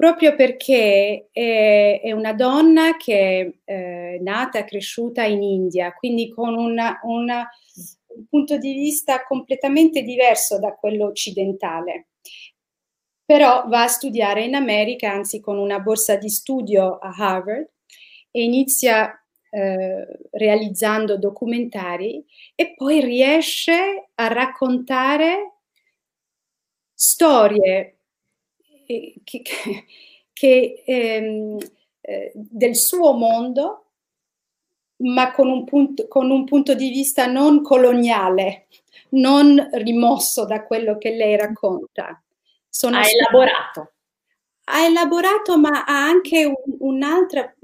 proprio 0.00 0.34
perché 0.34 1.28
è, 1.30 2.00
è 2.02 2.12
una 2.12 2.32
donna 2.32 2.96
che 2.96 3.60
è 3.62 3.70
eh, 3.70 4.18
nata 4.22 4.60
e 4.60 4.64
cresciuta 4.64 5.24
in 5.24 5.42
India, 5.42 5.92
quindi 5.92 6.30
con 6.30 6.54
una, 6.54 7.00
una, 7.02 7.46
un 8.06 8.26
punto 8.26 8.56
di 8.56 8.72
vista 8.72 9.22
completamente 9.24 10.00
diverso 10.00 10.58
da 10.58 10.72
quello 10.72 11.04
occidentale. 11.04 12.06
Però 13.26 13.68
va 13.68 13.82
a 13.82 13.88
studiare 13.88 14.42
in 14.42 14.54
America, 14.54 15.12
anzi 15.12 15.38
con 15.38 15.58
una 15.58 15.80
borsa 15.80 16.16
di 16.16 16.30
studio 16.30 16.96
a 16.96 17.14
Harvard, 17.14 17.68
e 18.30 18.42
inizia 18.42 19.22
eh, 19.50 20.06
realizzando 20.30 21.18
documentari 21.18 22.24
e 22.54 22.72
poi 22.74 23.02
riesce 23.02 24.08
a 24.14 24.28
raccontare 24.28 25.56
storie 26.94 27.99
eh, 28.90 29.14
che, 29.22 29.42
che, 30.32 30.82
ehm, 30.84 31.58
eh, 32.00 32.32
del 32.34 32.76
suo 32.76 33.12
mondo 33.12 33.84
ma 35.02 35.32
con 35.32 35.48
un, 35.48 35.64
punto, 35.64 36.08
con 36.08 36.30
un 36.30 36.44
punto 36.44 36.74
di 36.74 36.90
vista 36.90 37.26
non 37.26 37.62
coloniale, 37.62 38.66
non 39.10 39.70
rimosso 39.72 40.44
da 40.44 40.64
quello 40.64 40.98
che 40.98 41.14
lei 41.14 41.36
racconta. 41.36 42.22
Sono 42.68 42.98
ha 42.98 43.08
elaborato. 43.08 43.92
Ha 44.64 44.84
elaborato, 44.84 45.58
ma 45.58 45.84
ha 45.84 46.04
anche 46.04 46.44
un, 46.44 46.76
un'altra 46.80 47.54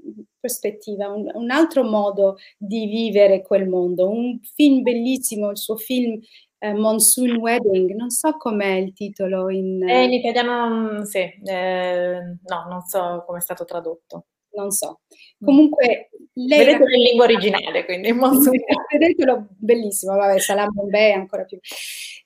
prospettiva, 0.40 1.08
un, 1.08 1.30
un, 1.34 1.50
altro 1.50 1.84
modo 1.84 2.38
di 2.56 2.86
vivere 2.86 3.42
quel 3.42 3.68
mondo. 3.68 4.08
Un 4.08 4.40
film 4.54 4.82
bellissimo, 4.82 5.50
il 5.50 5.58
suo 5.58 5.76
film 5.76 6.18
eh, 6.58 6.72
Monsoon 6.72 7.36
Wedding, 7.36 7.94
non 7.94 8.10
so 8.10 8.36
com'è 8.36 8.74
il 8.74 8.92
titolo 8.92 9.50
in... 9.50 9.86
Eh, 9.86 10.04
in 10.04 10.12
italiano, 10.12 11.04
sì, 11.04 11.18
eh, 11.18 12.20
no, 12.42 12.66
non 12.68 12.82
so 12.82 13.22
come 13.26 13.38
è 13.38 13.42
stato 13.42 13.64
tradotto. 13.64 14.26
Non 14.52 14.70
so. 14.70 15.00
Comunque, 15.38 16.10
lei... 16.32 16.64
Vedetelo 16.64 16.94
in 16.94 17.02
lingua 17.02 17.24
originale, 17.24 17.84
quindi 17.84 18.12
Monsoon 18.12 18.56
Vedetelo, 18.90 19.48
bellissimo, 19.50 20.16
vabbè, 20.16 20.38
Salam 20.38 20.72
Bombay 20.72 21.12
ancora 21.12 21.44
più. 21.44 21.58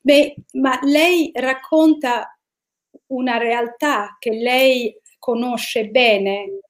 Beh, 0.00 0.34
ma 0.52 0.78
lei 0.82 1.30
racconta 1.34 2.38
una 3.08 3.36
realtà 3.36 4.16
che 4.18 4.30
lei 4.30 4.96
conosce 5.18 5.88
bene 5.88 6.60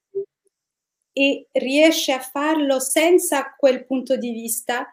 e 1.13 1.47
riesce 1.51 2.11
a 2.11 2.19
farlo 2.19 2.79
senza 2.79 3.53
quel 3.57 3.85
punto 3.85 4.17
di 4.17 4.31
vista 4.31 4.87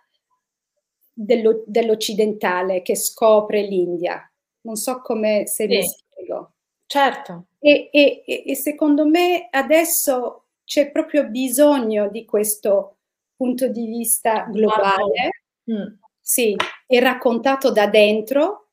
dello, 1.20 1.64
dell'occidentale 1.66 2.82
che 2.82 2.94
scopre 2.94 3.62
l'India. 3.62 4.30
Non 4.62 4.76
so 4.76 5.00
come 5.00 5.46
se 5.46 5.64
sì. 5.64 5.76
mi 5.76 5.82
spiego. 5.82 6.52
Certo. 6.86 7.46
E, 7.58 7.90
e, 7.92 8.22
e, 8.46 8.54
secondo 8.54 9.04
me 9.04 9.48
adesso 9.50 10.46
c'è 10.64 10.90
proprio 10.90 11.28
bisogno 11.28 12.08
di 12.08 12.24
questo 12.24 12.98
punto 13.34 13.68
di 13.68 13.86
vista 13.86 14.44
globale, 14.44 15.42
mm. 15.70 15.94
sì, 16.20 16.56
è 16.86 16.98
raccontato 17.00 17.70
da 17.72 17.88
dentro, 17.88 18.68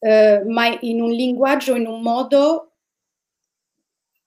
eh, 0.00 0.42
ma 0.44 0.76
in 0.80 1.00
un 1.00 1.10
linguaggio, 1.10 1.76
in 1.76 1.86
un 1.86 2.02
modo 2.02 2.72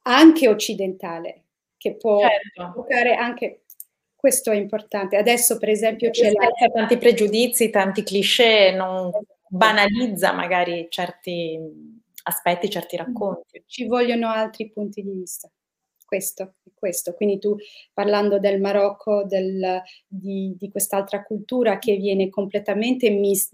anche 0.04 0.48
occidentale, 0.48 1.44
che 1.78 1.96
può 1.96 2.20
certo. 2.20 2.72
toccare 2.82 3.16
anche 3.16 3.63
questo 4.24 4.52
è 4.52 4.56
importante. 4.56 5.18
Adesso, 5.18 5.58
per 5.58 5.68
esempio, 5.68 6.10
c'è 6.10 6.32
la... 6.32 6.48
tanti 6.74 6.96
pregiudizi, 6.98 7.70
tanti 7.70 8.04
cliché, 8.04 8.72
non 8.72 9.12
banalizza 9.50 10.32
magari 10.32 10.88
certi 10.90 11.60
aspetti, 12.24 12.70
certi 12.70 12.96
racconti. 12.96 13.62
Ci 13.66 13.86
vogliono 13.86 14.30
altri 14.30 14.72
punti 14.72 15.02
di 15.02 15.12
vista. 15.12 15.52
Questo, 16.06 16.54
questo. 16.74 17.14
Quindi 17.16 17.38
tu 17.38 17.58
parlando 17.92 18.40
del 18.40 18.62
Marocco, 18.62 19.26
del, 19.26 19.82
di, 20.08 20.56
di, 20.58 20.72
quest'altra 20.72 21.22
cultura 21.22 21.78
che 21.78 21.98
viene 21.98 22.30
completamente 22.30 23.10
mis, 23.10 23.50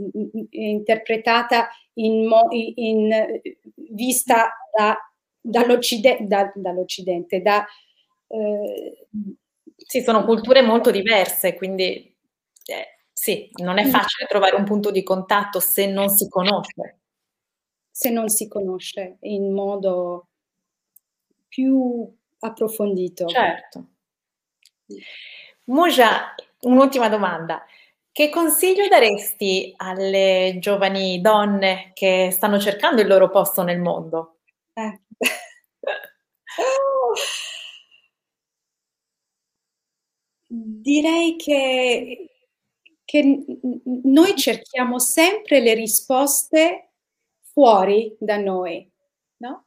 interpretata 0.51 1.69
in, 1.93 2.29
in, 2.51 2.75
in 2.75 3.45
vista 3.89 4.51
da, 4.71 4.95
dall'Occide, 5.41 6.19
da, 6.27 6.51
dall'Occidente, 6.53 7.41
da, 7.41 7.65
eh, 8.27 9.07
sì, 9.85 10.01
sono 10.01 10.23
culture 10.25 10.61
molto 10.61 10.91
diverse, 10.91 11.55
quindi 11.55 12.15
eh, 12.65 12.97
sì, 13.11 13.49
non 13.61 13.77
è 13.77 13.85
facile 13.85 14.27
trovare 14.27 14.55
un 14.55 14.63
punto 14.63 14.91
di 14.91 15.03
contatto 15.03 15.59
se 15.59 15.87
non 15.87 16.09
si 16.09 16.27
conosce. 16.29 16.97
Se 17.91 18.09
non 18.09 18.29
si 18.29 18.47
conosce 18.47 19.17
in 19.21 19.53
modo 19.53 20.27
più 21.47 22.07
approfondito. 22.39 23.25
Certo. 23.25 23.85
Muja, 25.65 26.33
un'ultima 26.61 27.09
domanda. 27.09 27.63
Che 28.11 28.29
consiglio 28.29 28.87
daresti 28.87 29.73
alle 29.77 30.57
giovani 30.59 31.21
donne 31.21 31.91
che 31.93 32.29
stanno 32.31 32.59
cercando 32.59 33.01
il 33.01 33.07
loro 33.07 33.29
posto 33.29 33.63
nel 33.63 33.79
mondo? 33.79 34.37
Eh. 34.73 34.99
Direi 40.51 41.35
che, 41.35 42.29
che 43.05 43.45
noi 44.03 44.35
cerchiamo 44.35 44.97
sempre 44.97 45.59
le 45.59 45.75
risposte 45.75 46.93
fuori 47.39 48.15
da 48.19 48.37
noi, 48.37 48.89
no? 49.37 49.65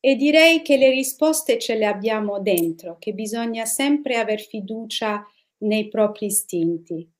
E 0.00 0.16
direi 0.16 0.60
che 0.62 0.76
le 0.76 0.90
risposte 0.90 1.58
ce 1.58 1.76
le 1.76 1.86
abbiamo 1.86 2.38
dentro, 2.38 2.96
che 2.98 3.12
bisogna 3.14 3.64
sempre 3.64 4.16
aver 4.16 4.40
fiducia 4.40 5.26
nei 5.58 5.88
propri 5.88 6.26
istinti, 6.26 7.10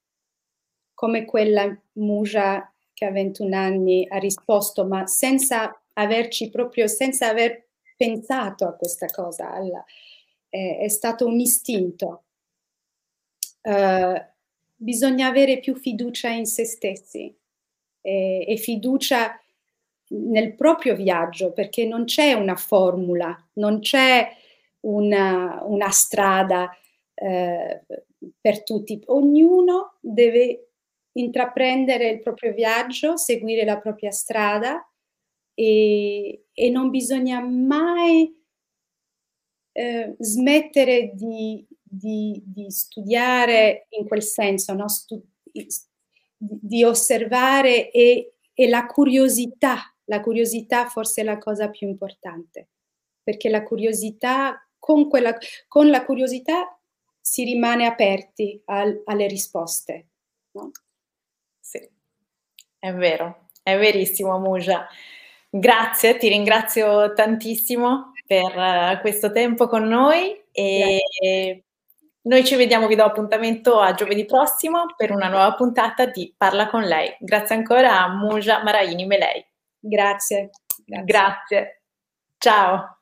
come 0.94 1.24
quella 1.24 1.76
Muja 1.94 2.72
che 2.92 3.04
a 3.04 3.10
21 3.10 3.54
anni 3.54 4.06
ha 4.08 4.18
risposto, 4.18 4.86
ma 4.86 5.06
senza 5.06 5.76
averci 5.94 6.50
proprio, 6.50 6.86
senza 6.86 7.28
aver 7.28 7.66
pensato 7.96 8.66
a 8.66 8.74
questa 8.74 9.06
cosa, 9.06 9.50
alla, 9.52 9.84
eh, 10.48 10.78
è 10.78 10.88
stato 10.88 11.26
un 11.26 11.40
istinto. 11.40 12.23
Eh, 13.66 14.28
bisogna 14.76 15.28
avere 15.28 15.58
più 15.58 15.74
fiducia 15.74 16.28
in 16.28 16.44
se 16.44 16.66
stessi 16.66 17.34
e, 18.02 18.44
e 18.46 18.56
fiducia 18.58 19.40
nel 20.08 20.54
proprio 20.54 20.94
viaggio 20.94 21.52
perché 21.52 21.86
non 21.86 22.04
c'è 22.04 22.34
una 22.34 22.56
formula, 22.56 23.34
non 23.54 23.80
c'è 23.80 24.28
una, 24.80 25.62
una 25.64 25.88
strada 25.90 26.70
eh, 27.14 27.82
per 28.38 28.62
tutti. 28.64 29.00
Ognuno 29.06 29.96
deve 30.00 30.72
intraprendere 31.12 32.10
il 32.10 32.20
proprio 32.20 32.52
viaggio, 32.52 33.16
seguire 33.16 33.64
la 33.64 33.78
propria 33.78 34.10
strada 34.10 34.86
e, 35.54 36.46
e 36.52 36.70
non 36.70 36.90
bisogna 36.90 37.40
mai 37.40 38.36
eh, 39.72 40.14
smettere 40.18 41.12
di, 41.14 41.66
di, 41.96 42.42
di 42.44 42.70
studiare 42.70 43.86
in 43.90 44.06
quel 44.06 44.22
senso, 44.22 44.74
no? 44.74 44.88
Stu- 44.88 45.24
di 46.36 46.84
osservare 46.84 47.90
e, 47.90 48.34
e 48.52 48.68
la 48.68 48.86
curiosità, 48.86 49.94
la 50.04 50.20
curiosità 50.20 50.88
forse 50.88 51.22
è 51.22 51.24
la 51.24 51.38
cosa 51.38 51.70
più 51.70 51.88
importante, 51.88 52.68
perché 53.22 53.48
la 53.48 53.62
curiosità, 53.62 54.68
con, 54.78 55.08
quella, 55.08 55.36
con 55.68 55.88
la 55.88 56.04
curiosità 56.04 56.78
si 57.20 57.44
rimane 57.44 57.86
aperti 57.86 58.60
al, 58.66 59.02
alle 59.06 59.26
risposte. 59.26 60.08
No? 60.52 60.70
Sì, 61.60 61.88
è 62.78 62.92
vero, 62.92 63.48
è 63.62 63.78
verissimo 63.78 64.38
Muja. 64.38 64.86
Grazie, 65.48 66.16
ti 66.18 66.28
ringrazio 66.28 67.12
tantissimo 67.14 68.12
per 68.26 68.56
uh, 68.56 69.00
questo 69.00 69.30
tempo 69.30 69.68
con 69.68 69.84
noi 69.86 70.42
e 70.50 70.98
Grazie. 71.20 71.63
Noi 72.26 72.42
ci 72.42 72.56
vediamo, 72.56 72.86
vi 72.86 72.94
do 72.94 73.04
appuntamento 73.04 73.80
a 73.80 73.92
giovedì 73.92 74.24
prossimo 74.24 74.86
per 74.96 75.10
una 75.10 75.28
nuova 75.28 75.54
puntata 75.54 76.06
di 76.06 76.32
Parla 76.34 76.70
con 76.70 76.82
lei. 76.82 77.14
Grazie 77.20 77.56
ancora 77.56 78.02
a 78.02 78.08
Muja 78.08 78.62
Maraini 78.62 79.04
Melei. 79.04 79.46
Grazie. 79.78 80.50
Grazie. 80.86 81.04
Grazie. 81.04 81.82
Ciao. 82.38 82.98